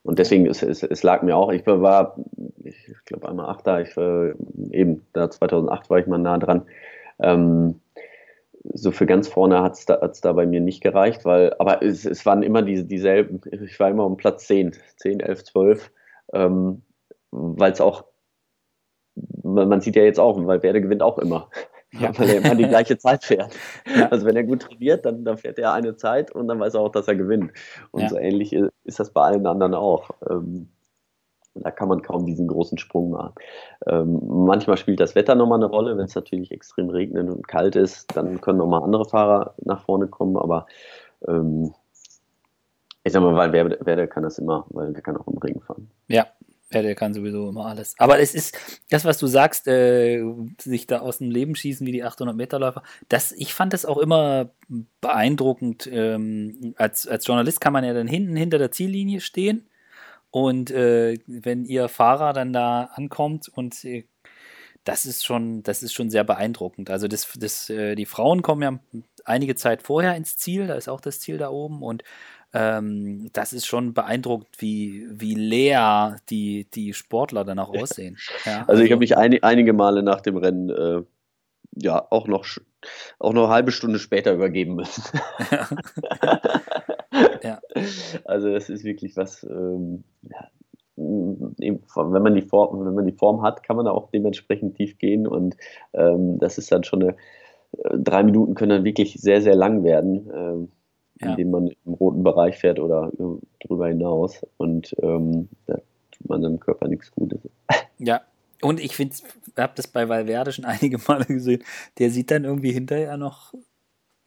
[0.02, 2.16] Und deswegen, es, es, es lag mir auch, ich war,
[2.64, 4.32] ich glaube einmal Achter, ich war
[4.70, 6.62] eben, da 2008 war ich mal nah dran.
[7.18, 7.80] Ähm,
[8.64, 12.04] so für ganz vorne hat es da, da bei mir nicht gereicht, weil, aber es,
[12.04, 15.90] es waren immer diese, dieselben, ich war immer um Platz 10, 10, 11, 12,
[16.32, 16.82] ähm,
[17.30, 18.04] weil es auch,
[19.42, 21.50] man sieht ja jetzt auch, weil Werde gewinnt auch immer.
[21.92, 22.12] Ja.
[22.18, 23.56] weil er immer die gleiche Zeit fährt.
[23.96, 24.08] Ja.
[24.08, 26.80] Also wenn er gut trainiert, dann, dann fährt er eine Zeit und dann weiß er
[26.80, 27.52] auch, dass er gewinnt.
[27.92, 28.08] Und ja.
[28.10, 28.52] so ähnlich
[28.84, 30.10] ist das bei allen anderen auch.
[30.28, 30.68] Ähm,
[31.62, 33.34] da kann man kaum diesen großen Sprung machen.
[33.86, 35.96] Ähm, manchmal spielt das Wetter nochmal eine Rolle.
[35.96, 40.08] Wenn es natürlich extrem regnet und kalt ist, dann können nochmal andere Fahrer nach vorne
[40.08, 40.36] kommen.
[40.36, 40.66] Aber
[41.26, 41.74] ähm,
[43.04, 45.90] ich sag mal, weil Werder, kann das immer, weil der kann auch im Regen fahren.
[46.08, 46.26] Ja,
[46.70, 47.94] Werder kann sowieso immer alles.
[47.98, 48.56] Aber es ist
[48.90, 50.22] das, was du sagst, äh,
[50.60, 52.82] sich da aus dem Leben schießen wie die 800 Meter Läufer.
[53.08, 54.50] Das, ich fand das auch immer
[55.00, 55.88] beeindruckend.
[55.90, 59.67] Ähm, als, als Journalist kann man ja dann hinten hinter der Ziellinie stehen
[60.30, 64.04] und äh, wenn ihr Fahrer dann da ankommt und äh,
[64.84, 66.90] das ist schon, das ist schon sehr beeindruckend.
[66.90, 70.88] Also das, das, äh, die Frauen kommen ja einige Zeit vorher ins Ziel, da ist
[70.88, 72.04] auch das Ziel da oben und
[72.54, 78.16] ähm, das ist schon beeindruckend, wie, wie leer die, die Sportler dann auch aussehen.
[78.46, 81.02] Ja, also, also, ich habe mich ein, einige Male nach dem Rennen äh,
[81.74, 82.46] ja auch noch
[83.18, 85.02] auch noch eine halbe Stunde später übergeben müssen.
[87.42, 87.60] Ja.
[88.24, 90.48] Also das ist wirklich was, ähm, ja,
[90.96, 94.98] wenn man, die Form, wenn man die Form hat, kann man da auch dementsprechend tief
[94.98, 95.56] gehen und
[95.92, 97.16] ähm, das ist dann schon eine,
[97.84, 100.68] äh, drei Minuten können dann wirklich sehr, sehr lang werden, ähm,
[101.20, 101.30] ja.
[101.30, 105.76] indem man im roten Bereich fährt oder äh, drüber hinaus und ähm, da
[106.10, 107.40] tut man dem Körper nichts Gutes.
[107.98, 108.22] Ja,
[108.62, 109.14] und ich finde,
[109.56, 111.62] habe das bei Valverde schon einige Male gesehen,
[111.98, 113.54] der sieht dann irgendwie hinterher noch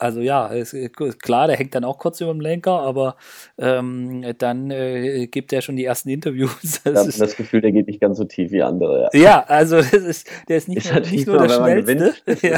[0.02, 0.76] also ja, ist,
[1.22, 3.18] klar, der hängt dann auch kurz über dem Lenker, aber
[3.60, 6.82] ähm, dann äh, gibt er schon die ersten Interviews.
[6.92, 9.10] Das ich habe das Gefühl, der geht nicht ganz so tief wie andere.
[9.14, 12.14] Ja, ja also das ist, der ist nicht, ist nur, nicht nur der Schnellste.
[12.26, 12.58] Gewinnt, ja.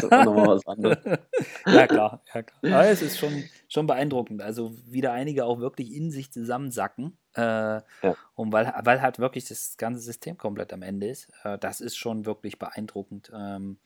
[1.74, 2.74] ja, klar, ja, klar.
[2.74, 4.42] Aber es ist schon, schon beeindruckend.
[4.42, 7.18] Also wieder einige auch wirklich in sich zusammensacken.
[7.36, 7.84] Äh, ja.
[8.36, 11.28] Und weil, weil halt wirklich das ganze System komplett am Ende ist.
[11.44, 13.32] Äh, das ist schon wirklich beeindruckend.
[13.36, 13.78] Ähm,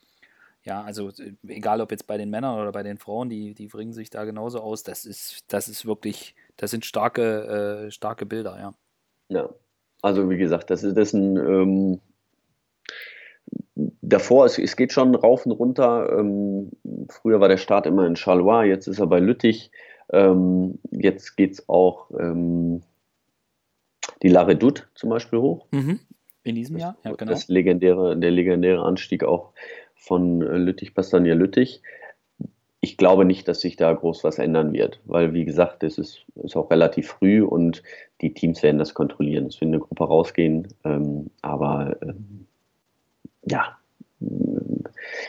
[0.67, 3.67] ja, also äh, egal ob jetzt bei den Männern oder bei den Frauen, die, die
[3.67, 4.84] bringen sich da genauso aus.
[4.84, 8.73] Das ist, das ist wirklich, das sind starke, äh, starke Bilder, ja.
[9.30, 9.49] Ja,
[10.01, 11.99] also wie gesagt, das ist, das ist ein ähm,
[14.01, 16.17] davor, es, es geht schon rauf und runter.
[16.19, 16.71] Ähm,
[17.10, 19.71] früher war der Start immer in Charleroi, jetzt ist er bei Lüttich.
[20.12, 22.82] Ähm, jetzt geht es auch ähm,
[24.21, 25.65] die La Redoute zum Beispiel hoch.
[25.71, 25.99] Mhm.
[26.43, 27.32] In diesem Jahr, ja, genau.
[27.32, 29.51] Das legendäre, der legendäre Anstieg auch
[29.98, 31.82] von äh, Lüttich-Bastogne-Lüttich.
[32.80, 36.26] Ich glaube nicht, dass sich da groß was ändern wird, weil, wie gesagt, es ist,
[36.36, 37.84] ist auch relativ früh und
[38.22, 39.48] die Teams werden das kontrollieren.
[39.48, 42.46] Es wird eine Gruppe rausgehen, ähm, aber ähm,
[43.50, 43.78] ja,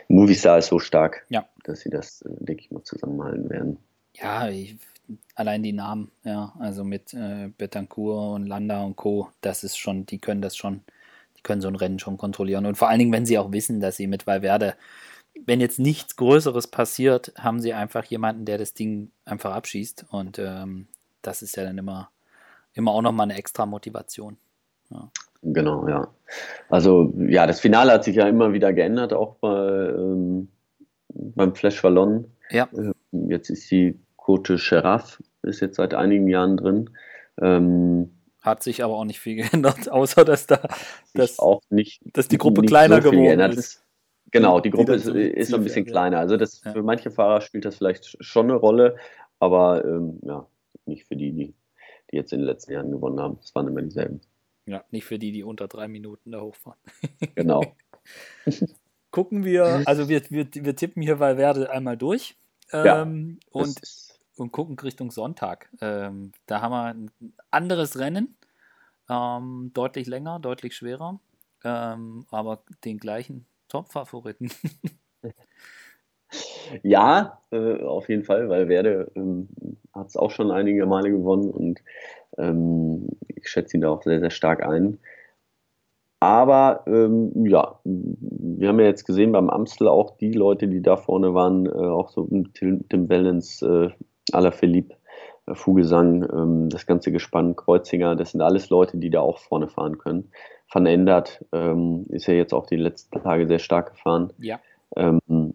[0.09, 1.47] Movistar ist so stark, ja.
[1.65, 3.79] dass sie das, äh, denke ich mal, zusammenhalten werden.
[4.15, 4.77] Ja, ich,
[5.35, 10.07] allein die Namen, ja, also mit äh, Betancourt und Landa und Co., das ist schon,
[10.07, 10.83] die können das schon
[11.39, 12.67] die können so ein Rennen schon kontrollieren.
[12.67, 14.75] Und vor allen Dingen, wenn sie auch wissen, dass sie mit Valverde,
[15.47, 20.07] wenn jetzt nichts Größeres passiert, haben sie einfach jemanden, der das Ding einfach abschießt.
[20.11, 20.89] Und ähm,
[21.23, 22.11] das ist ja dann immer,
[22.75, 24.37] immer auch nochmal eine extra Motivation.
[24.91, 25.11] Ja.
[25.43, 26.09] Genau, ja.
[26.69, 30.49] Also ja, das Finale hat sich ja immer wieder geändert, auch bei, ähm,
[31.09, 32.27] beim Flash Wallon.
[32.51, 32.69] Ja.
[32.73, 32.93] Äh,
[33.29, 36.91] jetzt ist die Côte Cheraf, ist jetzt seit einigen Jahren drin.
[37.41, 38.11] Ähm,
[38.49, 40.61] hat sich aber auch nicht viel geändert, außer dass da
[41.15, 43.85] dass, auch nicht, dass die Gruppe kleiner so geworden ist.
[44.31, 46.19] Genau, die Gruppe die ist, ist ein bisschen kleiner.
[46.19, 46.73] Also das, ja.
[46.73, 48.97] für manche Fahrer spielt das vielleicht schon eine Rolle,
[49.39, 50.47] aber ähm, ja,
[50.85, 51.55] nicht für die, die,
[52.11, 53.39] die jetzt in den letzten Jahren gewonnen haben.
[53.41, 54.21] Das waren immer dieselben.
[54.67, 56.79] Ja, nicht für die, die unter drei Minuten da hochfahren.
[57.35, 57.63] Genau.
[59.11, 62.37] Gucken wir, also wir, wir, wir tippen hier Valverde einmal durch.
[62.71, 63.81] Ja, ähm, und
[64.41, 65.71] und gucken Richtung Sonntag.
[65.81, 67.11] Ähm, da haben wir ein
[67.51, 68.37] anderes Rennen,
[69.09, 71.21] ähm, deutlich länger, deutlich schwerer,
[71.65, 74.51] ähm, aber den gleichen, Top-Favoriten.
[76.83, 79.49] Ja, äh, auf jeden Fall, weil Werde ähm,
[79.95, 81.81] hat es auch schon einige Male gewonnen und
[82.37, 84.99] ähm, ich schätze ihn da auch sehr, sehr stark ein.
[86.21, 90.97] Aber ähm, ja, wir haben ja jetzt gesehen beim Amstel auch die Leute, die da
[90.97, 94.95] vorne waren, äh, auch so Tim, Tim Balance, äh, Ala Philippe,
[95.47, 99.69] äh, Fugesang, ähm, das ganze Gespann, Kreuzinger, das sind alles Leute, die da auch vorne
[99.69, 100.31] fahren können.
[100.71, 104.33] Van Endert ähm, ist ja jetzt auch die letzten Tage sehr stark gefahren.
[104.39, 104.61] Ja.
[104.97, 105.55] Ähm,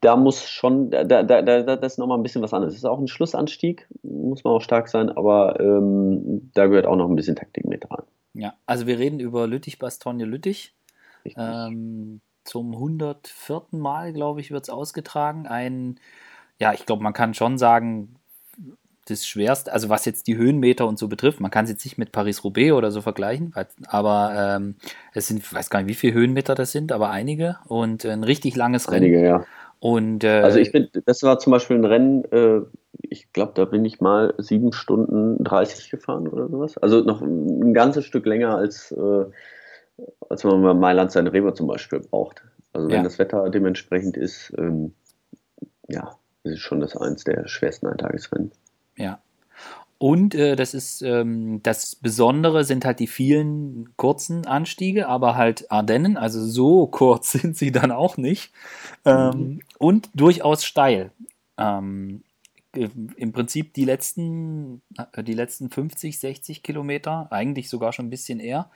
[0.00, 1.42] da muss schon, da, da, da,
[1.76, 2.72] das ist nochmal ein bisschen was anderes.
[2.72, 5.56] Es ist auch ein Schlussanstieg, muss man auch stark sein, aber
[6.54, 8.04] da gehört auch noch ein bisschen Taktik mit rein.
[8.32, 10.74] Ja, also wir reden über Lüttich-Bastogne-Lüttich.
[11.36, 13.62] Ähm, zum 104.
[13.72, 15.46] Mal, glaube ich, wird es ausgetragen.
[15.46, 16.00] Ein,
[16.60, 18.16] ja, ich glaube, man kann schon sagen,
[19.06, 21.98] das Schwerste, also was jetzt die Höhenmeter und so betrifft, man kann es jetzt nicht
[21.98, 23.52] mit Paris-Roubaix oder so vergleichen,
[23.88, 24.76] aber ähm,
[25.14, 28.22] es sind, ich weiß gar nicht, wie viele Höhenmeter das sind, aber einige und ein
[28.22, 29.06] richtig langes Rennen.
[29.06, 29.44] Einige, ja.
[29.80, 32.60] Und, äh, also ich finde, das war zum Beispiel ein Rennen, äh,
[33.02, 36.76] ich glaube, da bin ich mal sieben Stunden 30 gefahren oder sowas.
[36.76, 39.24] Also noch ein ganzes Stück länger als, äh,
[40.28, 42.44] als man bei Mailand seine Reber zum Beispiel braucht.
[42.74, 43.02] Also wenn ja.
[43.02, 44.92] das Wetter dementsprechend ist, ähm,
[45.88, 48.52] ja, das ist schon das eins der schwersten Eintagesrennen.
[48.96, 49.20] Ja.
[49.98, 55.70] Und äh, das ist ähm, das Besondere sind halt die vielen kurzen Anstiege, aber halt
[55.70, 58.50] Ardennen, also so kurz sind sie dann auch nicht.
[59.04, 59.60] Ähm, mhm.
[59.78, 61.10] Und durchaus steil.
[61.58, 62.22] Ähm,
[62.72, 64.80] Im Prinzip die letzten,
[65.12, 68.70] äh, die letzten 50, 60 Kilometer, eigentlich sogar schon ein bisschen eher,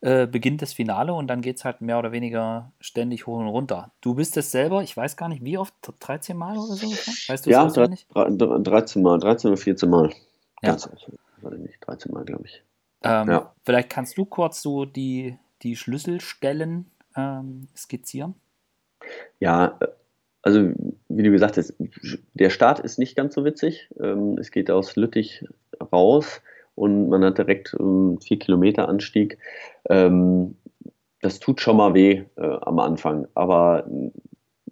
[0.00, 3.48] äh, beginnt das Finale und dann geht es halt mehr oder weniger ständig hoch und
[3.48, 3.90] runter.
[4.00, 6.86] Du bist es selber, ich weiß gar nicht, wie oft, 13 Mal oder so?
[6.86, 10.10] Weißt du ja, 13 Mal, 13 oder 14 Mal.
[10.62, 10.70] Ja.
[10.70, 10.88] Ganz,
[11.40, 12.62] warte nicht, 13 Mal, glaube ich.
[13.02, 13.54] Ähm, ja.
[13.64, 18.34] Vielleicht kannst du kurz so die, die Schlüsselstellen ähm, skizzieren?
[19.40, 19.78] Ja,
[20.42, 20.72] also
[21.08, 21.74] wie du gesagt hast,
[22.34, 23.88] der Start ist nicht ganz so witzig.
[24.00, 25.44] Ähm, es geht aus Lüttich
[25.92, 26.40] raus
[26.78, 29.38] und man hat direkt einen 4 Kilometer Anstieg.
[29.88, 30.56] Ähm,
[31.20, 33.86] das tut schon mal weh äh, am Anfang, aber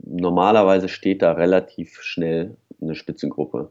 [0.05, 3.71] normalerweise steht da relativ schnell eine Spitzengruppe.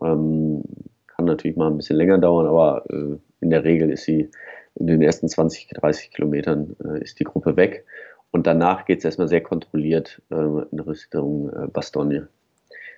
[0.00, 0.62] Ähm,
[1.06, 4.30] kann natürlich mal ein bisschen länger dauern, aber äh, in der Regel ist sie
[4.76, 7.84] in den ersten 20, 30 Kilometern äh, ist die Gruppe weg.
[8.30, 12.28] Und danach geht es erstmal sehr kontrolliert äh, in Richtung äh, Bastogne.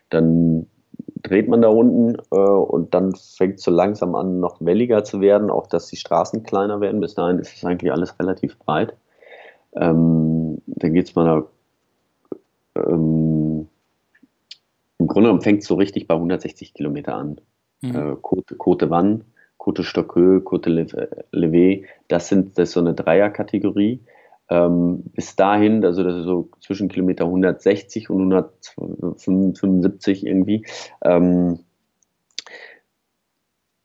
[0.09, 0.67] Dann
[1.23, 5.21] dreht man da unten äh, und dann fängt es so langsam an, noch welliger zu
[5.21, 7.01] werden, auch dass die Straßen kleiner werden.
[7.01, 8.95] Bis dahin ist es eigentlich alles relativ breit.
[9.75, 11.45] Ähm, dann geht es mal
[12.77, 13.69] ähm,
[14.99, 17.41] im Grunde genommen fängt es so richtig bei 160 Kilometer an.
[17.83, 17.95] Mhm.
[17.95, 19.23] Äh, Côte Vannes,
[19.59, 20.71] Côte Stockeux, Côte
[21.33, 24.01] Levé, das sind das ist so eine Dreierkategorie.
[24.49, 30.65] Ähm, bis dahin, also das ist so zwischen Kilometer 160 und 175 irgendwie.
[31.03, 31.61] Ähm,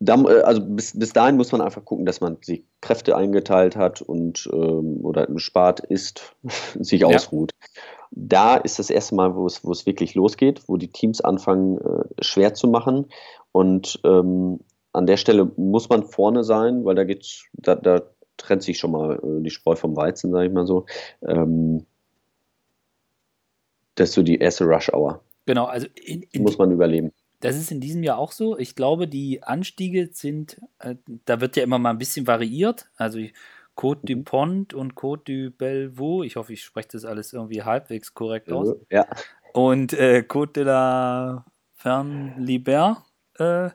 [0.02, 3.76] da, äh, also bis, bis dahin muss man einfach gucken, dass man die Kräfte eingeteilt
[3.76, 6.36] hat und ähm, oder spart, isst,
[6.80, 7.52] sich ausruht.
[7.54, 7.82] Ja.
[8.14, 11.78] Da ist das erste Mal, wo es, wo es wirklich losgeht, wo die Teams anfangen,
[11.78, 13.06] äh, schwer zu machen.
[13.54, 14.60] Und ähm,
[14.92, 18.02] an der Stelle muss man vorne sein, weil da geht's, da, da
[18.42, 20.86] trennt sich schon mal äh, die Spreu vom Weizen, sage ich mal so.
[21.26, 21.86] Ähm,
[23.96, 25.24] das ist so die erste Rush-Hour.
[25.46, 27.12] Genau, also in, in muss man überleben.
[27.40, 28.58] Das ist in diesem Jahr auch so.
[28.58, 32.90] Ich glaube, die Anstiege sind, äh, da wird ja immer mal ein bisschen variiert.
[32.96, 33.20] Also
[33.76, 34.24] Côte du mhm.
[34.24, 38.76] Pont und Côte du Bellevaux, ich hoffe, ich spreche das alles irgendwie halbwegs korrekt aus.
[38.90, 39.08] Ja.
[39.54, 42.98] Und äh, Côte de la Fernlibert,
[43.40, 43.72] äh,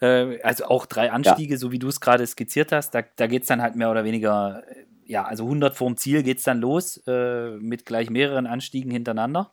[0.00, 1.58] äh, also auch drei Anstiege, ja.
[1.58, 2.90] so wie du es gerade skizziert hast.
[2.94, 6.22] Da, da geht es dann halt mehr oder weniger, äh, ja, also 100 vorm Ziel
[6.22, 9.50] geht es dann los äh, mit gleich mehreren Anstiegen hintereinander.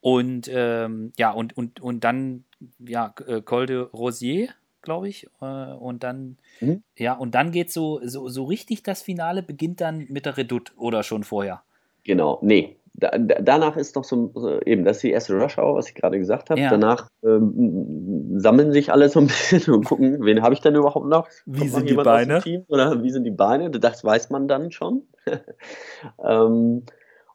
[0.00, 2.44] Und ähm, ja, und, und, und dann,
[2.78, 4.48] ja, äh, Col de Rosier,
[4.82, 5.28] glaube ich.
[5.42, 6.82] Äh, und dann, mhm.
[6.96, 10.72] ja, und dann geht so, so, so richtig das Finale beginnt dann mit der Redoute
[10.76, 11.62] oder schon vorher.
[12.02, 14.32] Genau, nee, da, danach ist doch so,
[14.64, 16.60] eben, das ist die erste Rush Hour, was ich gerade gesagt habe.
[16.60, 16.70] Ja.
[16.70, 21.06] Danach ähm, sammeln sich alle so ein bisschen und gucken, wen habe ich denn überhaupt
[21.06, 21.28] noch?
[21.46, 22.42] Wie sind die Beine?
[22.68, 23.70] Oder wie sind die Beine?
[23.70, 25.02] Das weiß man dann schon.
[26.24, 26.84] ähm,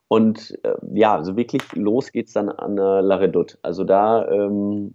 [0.08, 3.58] und äh, ja, so wirklich los geht es dann an äh, La Redoute.
[3.64, 4.94] Also da, ähm,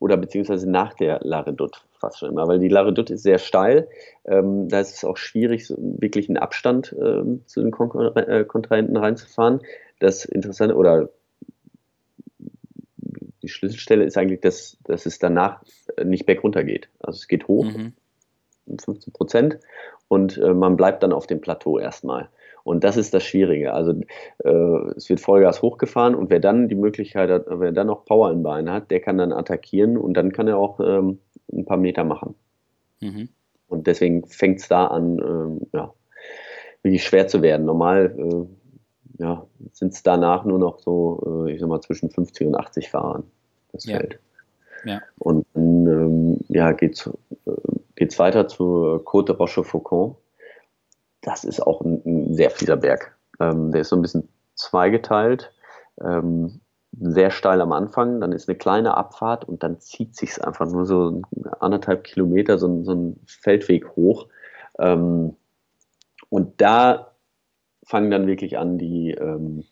[0.00, 3.38] oder beziehungsweise nach der La Redoute fast schon immer, weil die La Redoute ist sehr
[3.38, 3.88] steil.
[4.24, 8.44] Ähm, da ist es auch schwierig, so wirklich einen Abstand ähm, zu den Kon äh,
[8.44, 9.60] Kontrahenten reinzufahren.
[10.00, 11.10] Das Interessante oder
[13.42, 15.62] die Schlüsselstelle ist eigentlich, dass, dass es danach
[16.02, 16.88] nicht bergunter geht.
[17.00, 17.92] Also es geht hoch, mhm.
[18.66, 19.58] 15 Prozent.
[20.08, 22.30] und äh, man bleibt dann auf dem Plateau erstmal.
[22.70, 23.72] Und das ist das Schwierige.
[23.72, 24.00] Also
[24.44, 28.30] äh, es wird Vollgas hochgefahren und wer dann die Möglichkeit hat, wer dann noch Power
[28.30, 31.18] im Bein hat, der kann dann attackieren und dann kann er auch ähm,
[31.52, 32.36] ein paar Meter machen.
[33.00, 33.28] Mhm.
[33.66, 35.92] Und deswegen fängt es da an, ähm, ja,
[36.84, 37.66] wirklich schwer zu werden.
[37.66, 42.46] Normal äh, ja, sind es danach nur noch so, äh, ich sag mal, zwischen 50
[42.46, 43.24] und 80 Fahrern,
[43.72, 43.96] das ja.
[43.96, 44.20] Feld.
[44.84, 45.00] Ja.
[45.18, 47.10] Und dann ähm, ja, geht es
[47.46, 50.14] äh, weiter zu Côte Roche-Faucon
[51.22, 53.16] das ist auch ein, ein sehr fieser Berg.
[53.40, 55.52] Ähm, der ist so ein bisschen zweigeteilt,
[56.00, 56.60] ähm,
[56.98, 60.86] sehr steil am Anfang, dann ist eine kleine Abfahrt und dann zieht sich einfach nur
[60.86, 61.22] so
[61.60, 64.26] anderthalb Kilometer so, so ein Feldweg hoch.
[64.78, 65.36] Ähm,
[66.28, 67.12] und da
[67.84, 69.64] fangen dann wirklich an, die, ähm,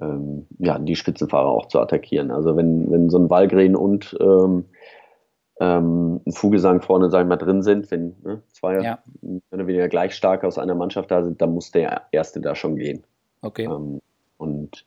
[0.00, 2.30] ähm, ja, die Spitzenfahrer auch zu attackieren.
[2.30, 4.66] Also wenn, wenn so ein Walgren und ähm,
[5.60, 8.98] ähm, ein Fugesang vorne, sagen wir mal, drin sind, wenn ne, zwei ja.
[9.20, 12.54] mehr oder weniger gleich stark aus einer Mannschaft da sind, dann muss der Erste da
[12.54, 13.04] schon gehen.
[13.42, 13.64] Okay.
[13.64, 14.00] Ähm,
[14.36, 14.86] und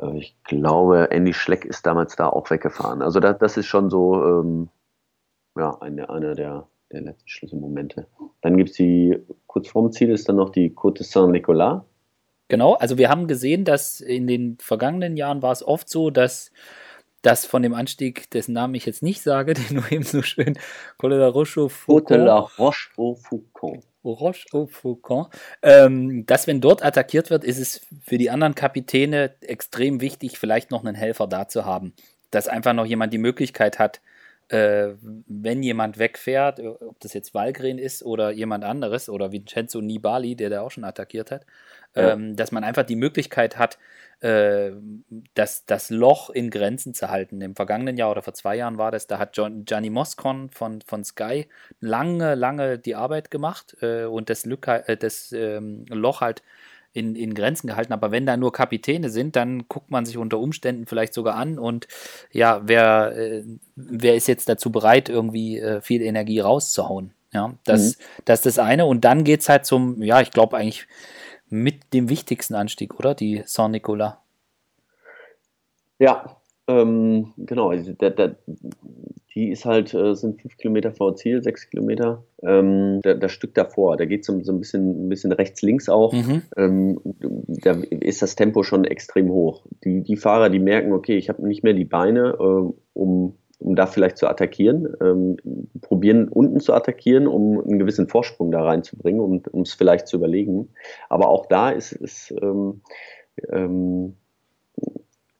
[0.00, 3.02] äh, ich glaube, Andy Schleck ist damals da auch weggefahren.
[3.02, 4.68] Also das, das ist schon so ähm,
[5.56, 8.06] ja, eine, einer der, der letzten Schlüsselmomente.
[8.42, 11.82] Dann gibt es die, kurz vorm Ziel ist dann noch die Côte Saint-Nicolas.
[12.48, 16.52] Genau, also wir haben gesehen, dass in den vergangenen Jahren war es oft so, dass
[17.26, 20.58] das von dem Anstieg, dessen Namen ich jetzt nicht sage, den du eben so schön,
[20.96, 22.28] Col de la Roche-au-Faucon.
[22.58, 23.82] Roche-au-Faucon.
[24.04, 25.26] Roche-au-Faucon.
[25.62, 30.70] Ähm, dass, wenn dort attackiert wird, ist es für die anderen Kapitäne extrem wichtig, vielleicht
[30.70, 31.92] noch einen Helfer da zu haben.
[32.30, 34.00] Dass einfach noch jemand die Möglichkeit hat,
[34.48, 34.90] äh,
[35.26, 40.36] wenn jemand wegfährt, äh, ob das jetzt Walgren ist oder jemand anderes oder Vincenzo Nibali,
[40.36, 41.44] der da auch schon attackiert hat,
[41.96, 42.12] ja.
[42.12, 43.78] ähm, dass man einfach die Möglichkeit hat,
[44.20, 44.70] äh,
[45.34, 47.40] das, das Loch in Grenzen zu halten.
[47.40, 50.80] Im vergangenen Jahr oder vor zwei Jahren war das, da hat John, Gianni Moscon von,
[50.82, 51.46] von Sky
[51.80, 56.42] lange, lange die Arbeit gemacht äh, und das, Lücke, äh, das ähm, Loch halt
[56.94, 57.92] in, in Grenzen gehalten.
[57.92, 61.58] Aber wenn da nur Kapitäne sind, dann guckt man sich unter Umständen vielleicht sogar an
[61.58, 61.86] und
[62.32, 67.12] ja, wer, äh, wer ist jetzt dazu bereit, irgendwie äh, viel Energie rauszuhauen?
[67.32, 68.02] Ja, das, mhm.
[68.24, 68.86] das ist das eine.
[68.86, 70.86] Und dann geht es halt zum, ja, ich glaube eigentlich
[71.48, 73.14] mit dem wichtigsten Anstieg, oder?
[73.14, 74.14] Die Saint-Nicolas.
[75.98, 76.36] Ja,
[76.68, 77.70] ähm, genau.
[77.70, 78.36] Also der, der,
[79.34, 82.24] die ist halt, äh, sind fünf Kilometer vor Ziel, sechs Kilometer.
[82.42, 86.12] Ähm, das Stück davor, da geht es so, so, ein bisschen, ein bisschen rechts-links auch.
[86.12, 86.42] Mhm.
[86.56, 87.00] Ähm,
[87.46, 89.64] da ist das Tempo schon extrem hoch.
[89.84, 93.74] Die, die Fahrer, die merken, okay, ich habe nicht mehr die Beine, äh, um um
[93.74, 95.36] da vielleicht zu attackieren, ähm,
[95.80, 100.68] probieren unten zu attackieren, um einen gewissen Vorsprung da reinzubringen, um es vielleicht zu überlegen.
[101.08, 102.82] Aber auch da ist, ist, ähm,
[103.50, 104.14] ähm,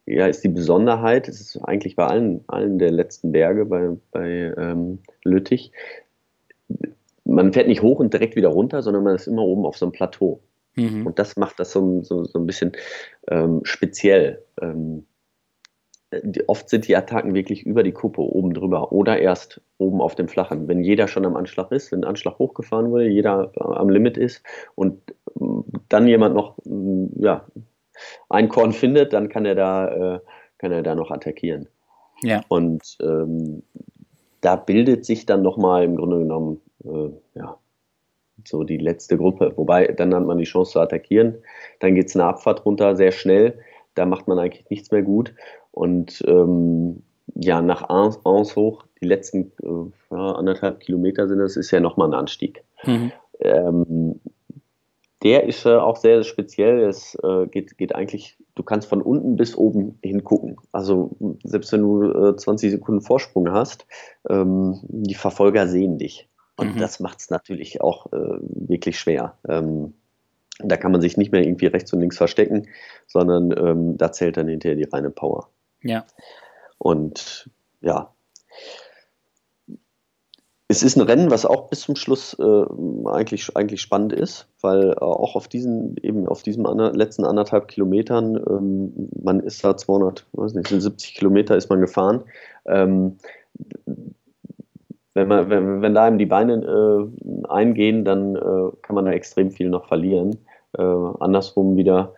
[0.06, 4.52] ja, ist die Besonderheit, es ist eigentlich bei allen, allen der letzten Berge, bei, bei
[4.58, 5.70] ähm, Lüttich,
[7.24, 9.86] man fährt nicht hoch und direkt wieder runter, sondern man ist immer oben auf so
[9.86, 10.40] einem Plateau.
[10.74, 11.06] Mhm.
[11.06, 12.72] Und das macht das so, so, so ein bisschen
[13.28, 14.42] ähm, speziell.
[16.46, 20.28] Oft sind die Attacken wirklich über die Kuppe oben drüber oder erst oben auf dem
[20.28, 20.68] Flachen.
[20.68, 24.42] Wenn jeder schon am Anschlag ist, wenn ein Anschlag hochgefahren wurde, jeder am Limit ist
[24.76, 25.00] und
[25.34, 27.44] mm, dann jemand noch mm, ja,
[28.28, 30.20] ein Korn findet, dann kann er da, äh,
[30.58, 31.68] kann er da noch attackieren.
[32.22, 32.40] Ja.
[32.48, 33.62] Und ähm,
[34.40, 37.58] da bildet sich dann nochmal im Grunde genommen äh, ja,
[38.44, 39.52] so die letzte Gruppe.
[39.56, 41.36] Wobei, dann hat man die Chance zu attackieren.
[41.80, 43.58] Dann geht es eine Abfahrt runter, sehr schnell.
[43.94, 45.34] Da macht man eigentlich nichts mehr gut.
[45.76, 47.02] Und ähm,
[47.34, 52.08] ja, nach Ans, Ans hoch, die letzten äh, anderthalb Kilometer sind es, ist ja nochmal
[52.08, 52.64] ein Anstieg.
[52.86, 53.12] Mhm.
[53.40, 54.20] Ähm,
[55.22, 56.80] der ist äh, auch sehr, sehr speziell.
[56.80, 60.56] Es äh, geht, geht eigentlich, du kannst von unten bis oben hingucken.
[60.72, 63.86] Also selbst wenn du äh, 20 Sekunden Vorsprung hast,
[64.30, 66.26] ähm, die Verfolger sehen dich.
[66.56, 66.78] Und mhm.
[66.80, 69.36] das macht es natürlich auch äh, wirklich schwer.
[69.46, 69.92] Ähm,
[70.60, 72.66] da kann man sich nicht mehr irgendwie rechts und links verstecken,
[73.06, 75.50] sondern ähm, da zählt dann hinterher die reine Power.
[75.82, 76.04] Ja.
[76.78, 78.14] Und ja,
[80.68, 82.64] es ist ein Rennen, was auch bis zum Schluss äh,
[83.08, 87.68] eigentlich, eigentlich spannend ist, weil äh, auch auf diesen, eben auf diesem ander, letzten anderthalb
[87.68, 92.24] Kilometern, ähm, man ist da 200, weiß nicht, 70 Kilometer ist man gefahren.
[92.66, 93.18] Ähm,
[95.14, 99.12] wenn, man, wenn, wenn da eben die Beine äh, eingehen, dann äh, kann man da
[99.12, 100.36] extrem viel noch verlieren.
[100.76, 102.14] Äh, andersrum wieder,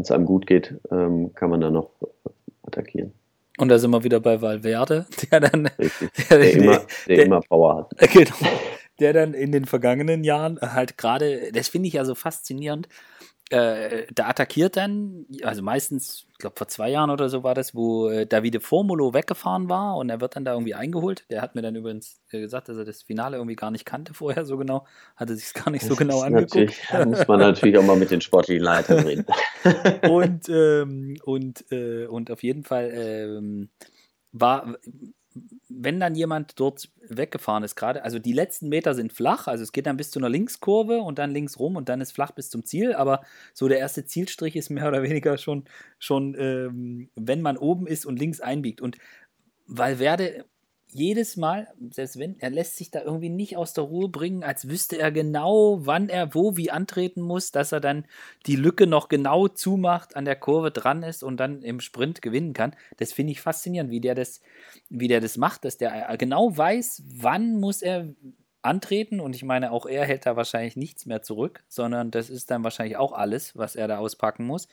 [0.00, 1.90] wenn es einem gut geht, ähm, kann man da noch
[2.62, 3.12] attackieren.
[3.58, 5.70] Und da sind wir wieder bei Valverde, der dann.
[6.30, 6.86] Der, der, immer, der,
[7.16, 8.12] der, immer, Power hat.
[8.12, 8.50] Genau.
[8.98, 12.88] der dann in den vergangenen Jahren halt gerade, das finde ich ja so faszinierend,
[13.50, 17.74] äh, da attackiert dann, also meistens, ich glaube vor zwei Jahren oder so war das,
[17.74, 21.24] wo äh, Davide Formulo weggefahren war und er wird dann da irgendwie eingeholt.
[21.30, 24.14] Der hat mir dann übrigens äh, gesagt, dass er das Finale irgendwie gar nicht kannte
[24.14, 24.86] vorher so genau,
[25.16, 26.74] hatte sich gar nicht so genau angeguckt.
[26.90, 29.26] Da muss man natürlich auch mal mit den sportlichen Leitern reden.
[30.08, 33.68] und, ähm, und, äh, und auf jeden Fall ähm,
[34.30, 34.76] war,
[35.68, 39.72] wenn dann jemand dort weggefahren ist, gerade, also die letzten Meter sind flach, also es
[39.72, 42.50] geht dann bis zu einer Linkskurve und dann links rum und dann ist flach bis
[42.50, 43.22] zum Ziel, aber
[43.54, 45.64] so der erste Zielstrich ist mehr oder weniger schon,
[45.98, 48.80] schon ähm, wenn man oben ist und links einbiegt.
[48.80, 48.98] Und
[49.66, 50.44] Valverde
[50.92, 54.68] jedes Mal, selbst wenn, er lässt sich da irgendwie nicht aus der Ruhe bringen, als
[54.68, 58.04] wüsste er genau, wann er wo wie antreten muss, dass er dann
[58.46, 62.52] die Lücke noch genau zumacht, an der Kurve dran ist und dann im Sprint gewinnen
[62.52, 62.74] kann.
[62.98, 64.40] Das finde ich faszinierend, wie der das,
[64.88, 68.08] wie der das macht, dass der genau weiß, wann muss er
[68.62, 72.50] antreten und ich meine, auch er hält da wahrscheinlich nichts mehr zurück, sondern das ist
[72.50, 74.68] dann wahrscheinlich auch alles, was er da auspacken muss.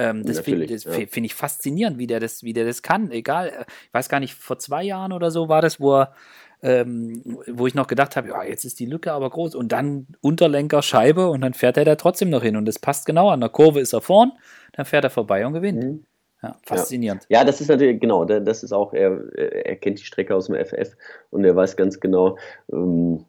[0.00, 0.78] Ähm, das finde ja.
[0.78, 3.10] find ich faszinierend, wie der, das, wie der das kann.
[3.10, 6.14] Egal, äh, ich weiß gar nicht, vor zwei Jahren oder so war das, wo er,
[6.62, 10.06] ähm, wo ich noch gedacht habe, ja, jetzt ist die Lücke aber groß und dann
[10.22, 13.28] Unterlenker, Scheibe und dann fährt er da trotzdem noch hin und das passt genau.
[13.28, 14.32] An der Kurve ist er vorn,
[14.72, 15.84] dann fährt er vorbei und gewinnt.
[15.84, 16.04] Mhm.
[16.42, 17.26] Ja, faszinierend.
[17.28, 17.40] Ja.
[17.40, 17.44] ja.
[17.44, 20.96] das ist natürlich, genau, das ist auch, er, er kennt die Strecke aus dem FF
[21.28, 22.38] und er weiß ganz genau,
[22.72, 23.26] ähm,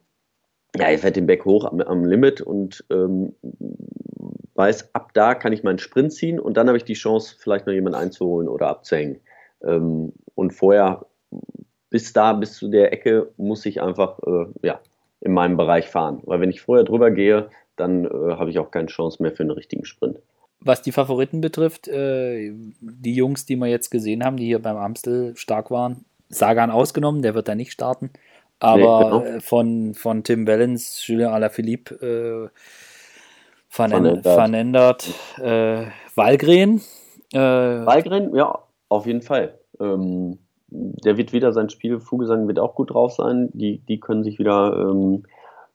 [0.74, 3.34] ja, er fährt den Berg hoch am, am Limit und ähm,
[4.54, 7.66] weiß, ab da kann ich meinen Sprint ziehen und dann habe ich die Chance, vielleicht
[7.66, 9.20] noch jemanden einzuholen oder abzuhängen.
[9.64, 11.06] Ähm, und vorher,
[11.90, 14.80] bis da, bis zu der Ecke, muss ich einfach äh, ja,
[15.20, 16.20] in meinem Bereich fahren.
[16.24, 19.42] Weil wenn ich vorher drüber gehe, dann äh, habe ich auch keine Chance mehr für
[19.42, 20.18] einen richtigen Sprint.
[20.60, 24.76] Was die Favoriten betrifft, äh, die Jungs, die wir jetzt gesehen haben, die hier beim
[24.76, 28.10] Amstel stark waren, Sagan ausgenommen, der wird da nicht starten.
[28.60, 29.40] Aber nee, genau.
[29.40, 32.50] von, von Tim Wellens, Julien Alaphilippe,
[34.26, 35.08] äh, Verändert.
[35.38, 36.80] Äh, Walgren.
[37.32, 38.58] Äh, Walgren, ja,
[38.88, 39.58] auf jeden Fall.
[39.80, 43.50] Ähm, der wird wieder sein Spiel, Fugesang wird auch gut drauf sein.
[43.52, 45.24] Die, die können sich wieder ähm,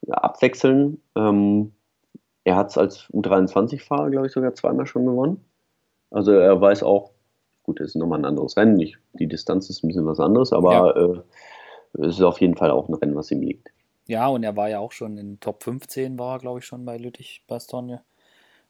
[0.09, 1.01] abwechseln.
[1.15, 1.73] Ähm,
[2.43, 5.43] er hat es als U23-Fahrer, glaube ich, sogar zweimal schon gewonnen.
[6.11, 7.11] Also er weiß auch,
[7.63, 8.75] gut, es ist nochmal ein anderes Rennen.
[8.75, 10.91] Nicht, die Distanz ist ein bisschen was anderes, aber ja.
[10.91, 11.21] äh,
[12.07, 13.69] es ist auf jeden Fall auch ein Rennen, was ihm liegt.
[14.07, 16.85] Ja, und er war ja auch schon in Top 15, war er, glaube ich, schon
[16.85, 18.03] bei Lüttich Bastogne.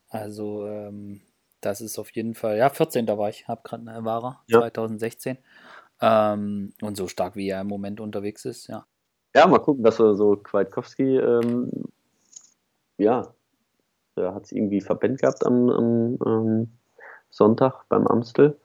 [0.09, 1.21] Also, ähm,
[1.61, 3.05] das ist auf jeden Fall, ja, 14.
[3.05, 4.59] Da war ich, habe gerade eine Ware, ja.
[4.59, 5.37] 2016.
[6.01, 8.85] Ähm, und so stark, wie er im Moment unterwegs ist, ja.
[9.35, 11.71] Ja, mal gucken, dass er so Kwiatkowski, ähm,
[12.97, 13.33] ja,
[14.15, 16.67] er hat es irgendwie verpennt gehabt am, am, am
[17.29, 18.59] Sonntag beim Amstel.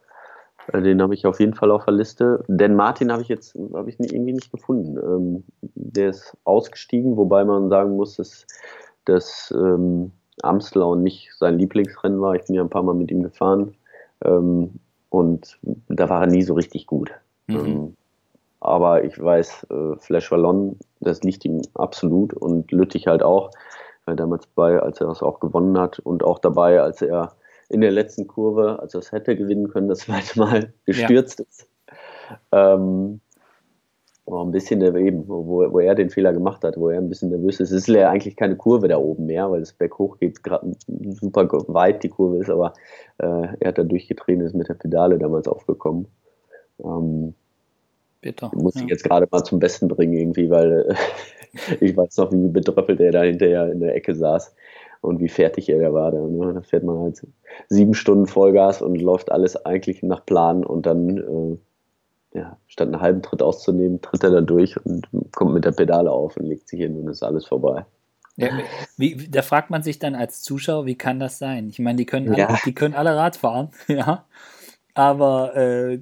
[0.72, 2.44] Äh, den habe ich auf jeden Fall auf der Liste.
[2.48, 4.96] Denn Martin habe ich jetzt hab ich irgendwie nicht gefunden.
[4.98, 8.46] Ähm, der ist ausgestiegen, wobei man sagen muss, dass,
[9.04, 12.34] dass ähm, Amstel nicht sein Lieblingsrennen war.
[12.34, 13.74] Ich bin ja ein paar Mal mit ihm gefahren.
[14.24, 14.74] Ähm,
[15.10, 15.58] und
[15.88, 17.12] da war er nie so richtig gut.
[17.46, 17.56] Mhm.
[17.56, 17.96] Ähm,
[18.60, 23.50] aber ich weiß, äh, Flash Wallon, das liegt ihm absolut und Lüttich halt auch.
[24.04, 27.32] War damals bei, als er das auch gewonnen hat und auch dabei, als er
[27.72, 31.44] in der letzten Kurve, als er es hätte gewinnen können, das zweite Mal gestürzt ja.
[31.48, 31.68] ist.
[32.52, 33.20] Ähm,
[34.24, 37.08] war ein bisschen der, eben, wo, wo er den Fehler gemacht hat, wo er ein
[37.08, 37.72] bisschen nervös ist.
[37.72, 40.72] Es ist ja eigentlich keine Kurve da oben mehr, weil das Berg hoch geht, gerade
[41.20, 42.72] super weit die Kurve ist, aber
[43.18, 46.06] äh, er hat da durchgetreten, ist mit der Pedale damals aufgekommen.
[46.84, 47.34] Ähm,
[48.20, 48.52] Bitter.
[48.54, 48.82] Muss ja.
[48.82, 53.00] ich jetzt gerade mal zum Besten bringen, irgendwie, weil äh, ich weiß noch, wie betröppelt
[53.00, 54.54] er da hinterher in der Ecke saß
[55.02, 56.10] und wie fertig er da war.
[56.10, 56.54] Da, ne?
[56.54, 57.26] da fährt man halt
[57.68, 63.02] sieben Stunden Vollgas und läuft alles eigentlich nach Plan und dann, äh, ja, statt einen
[63.02, 66.68] halben Tritt auszunehmen, tritt er da durch und kommt mit der Pedale auf und legt
[66.68, 67.84] sich hin und ist alles vorbei.
[68.36, 68.48] Ja,
[68.96, 71.68] wie, da fragt man sich dann als Zuschauer, wie kann das sein?
[71.68, 72.58] Ich meine, die können alle, ja.
[72.64, 74.24] die können alle Rad fahren, ja.
[74.94, 76.00] Aber äh,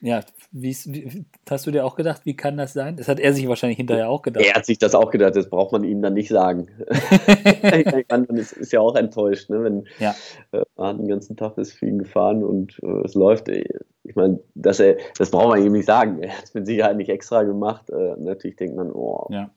[0.00, 0.20] ja,
[0.52, 2.96] wie, hast du dir auch gedacht, wie kann das sein?
[2.96, 4.44] Das hat er sich wahrscheinlich hinterher auch gedacht.
[4.44, 6.68] Er hat sich das auch gedacht, das braucht man ihm dann nicht sagen.
[8.08, 9.64] man ist, ist, ja auch enttäuscht, ne?
[9.64, 10.14] wenn ja.
[10.52, 13.48] äh, man den ganzen Tag ist für ihn gefahren und äh, es läuft.
[13.48, 16.22] Ich meine, dass er, das braucht man ihm nicht sagen.
[16.22, 17.90] Er hat es mit Sicherheit nicht extra gemacht.
[17.90, 19.50] Äh, natürlich denkt man, oh, ja.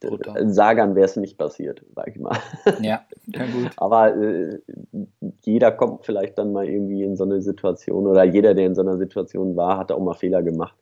[0.00, 0.52] Brutal.
[0.52, 2.36] Sagan wäre es nicht passiert, sag ich mal.
[2.80, 3.70] Ja, ja gut.
[3.76, 4.60] Aber äh,
[5.42, 8.80] jeder kommt vielleicht dann mal irgendwie in so eine Situation oder jeder, der in so
[8.80, 10.74] einer Situation war, hat auch mal Fehler gemacht.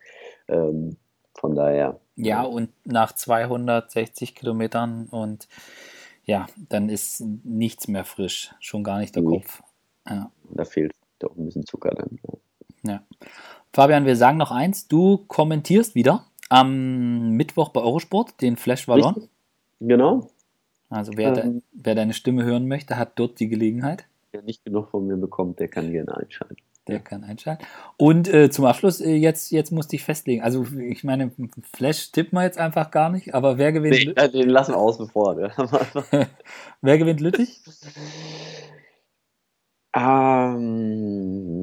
[0.47, 0.97] Ähm,
[1.39, 2.01] von daher.
[2.17, 5.49] Ja, und nach 260 Kilometern und
[6.25, 9.39] ja, dann ist nichts mehr frisch, schon gar nicht der nee.
[9.39, 9.63] Kopf.
[10.09, 10.31] Ja.
[10.51, 12.19] Da fehlt doch ein bisschen Zucker dann.
[12.83, 13.03] Ja.
[13.73, 19.29] Fabian, wir sagen noch eins, du kommentierst wieder am Mittwoch bei Eurosport, den Flash Wallon.
[19.81, 20.29] Genau.
[20.91, 21.63] Also wer, de, Ähm.
[21.73, 24.07] wer deine Stimme hören möchte, hat dort die Gelegenheit.
[24.33, 26.57] Wer nicht genug von mir bekommt, der kann gerne einschalten.
[26.87, 27.01] Der Ja.
[27.03, 27.67] kann einschalten.
[27.99, 30.43] Und äh, zum Abschluss, äh, jetzt, jetzt musste ich festlegen.
[30.43, 31.31] Also ich meine,
[31.75, 34.73] Flash tippen wir jetzt einfach gar nicht, aber wer gewinnt, Nee, Lü- äh, den lassen
[34.73, 35.35] wir außen vor.
[35.35, 35.53] Ne?
[36.81, 37.61] wer gewinnt Lüttich?
[39.95, 41.58] ähm,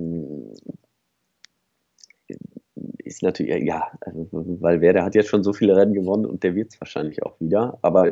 [3.06, 6.56] ist natürlich, ja, also, weil Werder hat jetzt schon so viele Rennen gewonnen und der
[6.56, 7.78] wird es wahrscheinlich auch wieder.
[7.82, 8.12] Aber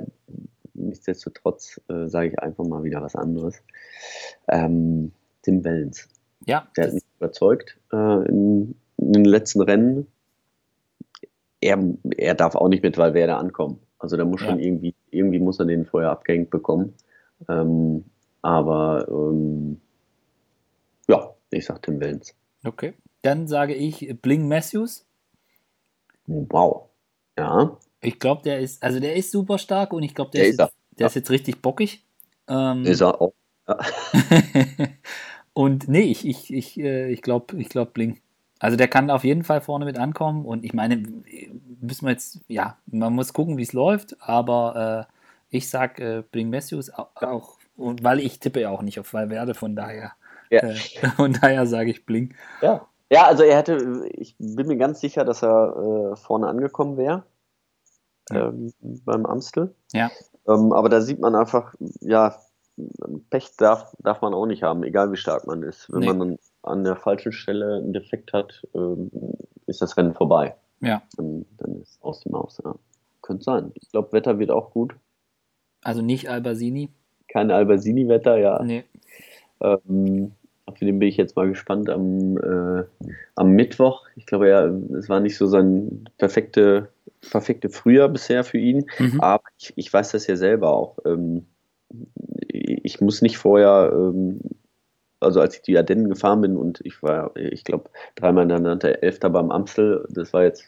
[0.73, 3.61] nichtsdestotrotz äh, sage ich einfach mal wieder was anderes.
[4.47, 6.07] Ähm, Tim Wellens.
[6.45, 10.07] Ja, Der hat mich überzeugt äh, in, in den letzten Rennen.
[11.61, 11.79] Er,
[12.17, 13.79] er darf auch nicht mit Valverde ankommen.
[13.99, 14.47] Also da muss Ja.
[14.49, 16.93] schon irgendwie, irgendwie muss er den vorher abgehängt bekommen.
[17.47, 18.03] Ähm,
[18.41, 19.79] aber ähm,
[21.07, 22.35] ja, ich sag Tim Wellens.
[22.65, 22.93] okay.
[23.23, 25.05] Dann sage ich Bling Matthews.
[26.27, 26.89] Wow.
[27.37, 30.49] Ja, Ich glaube, der ist, also der ist super stark und ich glaube, der, Der
[30.49, 32.03] ist, jetzt, der ist jetzt richtig bockig.
[32.47, 33.33] Ähm, ist er auch.
[33.67, 33.79] Ja.
[35.53, 38.19] und nee, ich, ich, ich, äh, ich glaube, ich glaub Bling.
[38.59, 40.97] Also der kann auf jeden Fall vorne mit ankommen und ich meine,
[41.81, 46.23] müssen wir jetzt, ja, man muss gucken, wie es läuft, aber äh, ich sag äh,
[46.31, 50.13] Bling Matthews auch, auch und weil ich tippe ja auch nicht auf Valverde, von daher,
[50.49, 50.61] Ja.
[50.61, 50.75] äh,
[51.17, 52.35] von daher sage ich Bling.
[52.61, 52.87] Ja.
[53.11, 57.23] Ja, also er hätte, ich bin mir ganz sicher, dass er äh, vorne angekommen wäre
[58.31, 58.49] Ja.
[58.49, 59.73] ähm, beim Amstel.
[59.93, 60.09] Ja.
[60.47, 62.35] Ähm, aber da sieht man einfach, ja,
[63.29, 65.91] Pech darf, darf man auch nicht haben, egal wie stark man ist.
[65.91, 66.13] Wenn Nee.
[66.13, 69.11] man an der falschen Stelle einen Defekt hat, ähm,
[69.67, 70.55] ist das Rennen vorbei.
[70.81, 71.01] Ja.
[71.15, 72.59] Dann, dann ist aus die Maus.
[72.65, 72.73] Ja.
[73.21, 73.71] Könnte sein.
[73.75, 74.95] Ich glaube, Wetter wird auch gut.
[75.83, 76.89] Also nicht Albersini.
[77.27, 78.61] Kein Albersini-Wetter, ja.
[78.63, 78.83] Nee.
[79.61, 80.33] Ähm,
[80.65, 82.83] auf den bin ich jetzt mal gespannt am, äh,
[83.35, 84.05] am Mittwoch.
[84.15, 86.89] Ich glaube, ja, es war nicht so sein perfekte,
[87.31, 88.85] perfekte Frühjahr bisher für ihn.
[88.99, 89.19] Mhm.
[89.19, 90.99] Aber ich, ich weiß das ja selber auch.
[91.05, 91.45] Ähm,
[92.47, 94.39] ich muss nicht vorher, ähm,
[95.19, 99.29] also als ich die Ardennen gefahren bin und ich war, ich glaube, dreimal hintereinander Elfter
[99.29, 100.65] beim Amstel, das war jetzt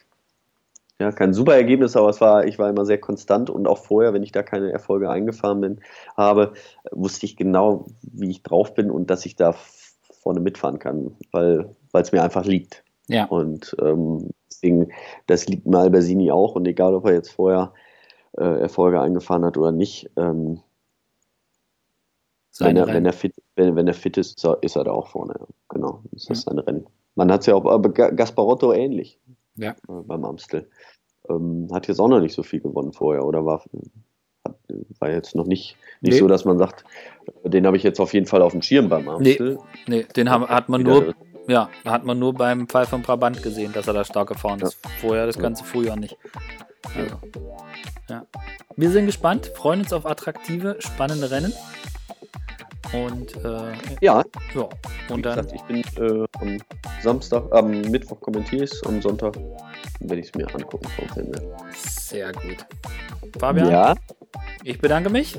[0.99, 4.13] ja kein super Ergebnis, aber es war, ich war immer sehr konstant und auch vorher,
[4.13, 5.81] wenn ich da keine Erfolge eingefahren bin,
[6.15, 6.53] habe,
[6.91, 9.55] wusste ich genau, wie ich drauf bin und dass ich da
[10.25, 12.83] vorne mitfahren kann, weil es mir einfach liegt.
[13.07, 13.25] Ja.
[13.25, 14.91] Und ähm, deswegen,
[15.27, 17.73] das liegt mir Albersini auch und egal, ob er jetzt vorher
[18.35, 20.61] äh, Erfolge eingefahren hat oder nicht, ähm,
[22.57, 25.35] wenn, er, wenn, er fit, wenn, wenn er fit ist, ist er, da auch vorne.
[25.69, 26.87] Genau, ist das sein Rennen.
[27.13, 29.19] Man hat es ja auch, aber Ga- Gasparotto ähnlich
[29.57, 29.71] Ja.
[29.71, 30.67] äh, beim Amstel.
[31.29, 33.63] Ähm, hat jetzt auch noch nicht so viel gewonnen vorher oder war,
[34.99, 36.19] war jetzt noch nicht, nicht Nee.
[36.19, 36.83] so, dass man sagt,
[37.43, 39.59] äh, den habe ich jetzt auf jeden Fall auf dem Schirm beim Amstel.
[39.87, 41.13] Nee, den haben, hat man nur,
[41.47, 44.77] ja, hat man nur beim Fall von Brabant gesehen, dass er da stark gefahren ist.
[45.01, 45.41] Vorher das Ja.
[45.43, 46.17] ganze Frühjahr nicht.
[46.95, 47.15] Also,
[48.09, 48.25] ja.
[48.75, 51.53] Wir sind gespannt, freuen uns auf attraktive, spannende Rennen.
[53.03, 54.23] Und äh, ja.
[54.53, 54.69] ja.
[55.09, 55.37] Und Wie dann.
[55.37, 56.57] Gesagt, ich bin äh, am
[57.01, 59.35] Samstag, am ähm, Mittwoch kommentiere ich es, am Sonntag
[59.99, 61.51] werde ich es mir angucken vom Fernsehen.
[61.73, 62.65] Sehr gut.
[63.39, 63.95] Fabian, ja?
[64.63, 65.37] ich bedanke mich.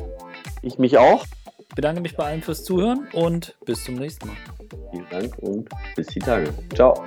[0.62, 1.24] Ich mich auch.
[1.68, 4.36] Ich bedanke mich bei allen fürs Zuhören und bis zum nächsten Mal.
[4.90, 6.52] Vielen Dank und bis die Tage.
[6.74, 7.04] Ciao.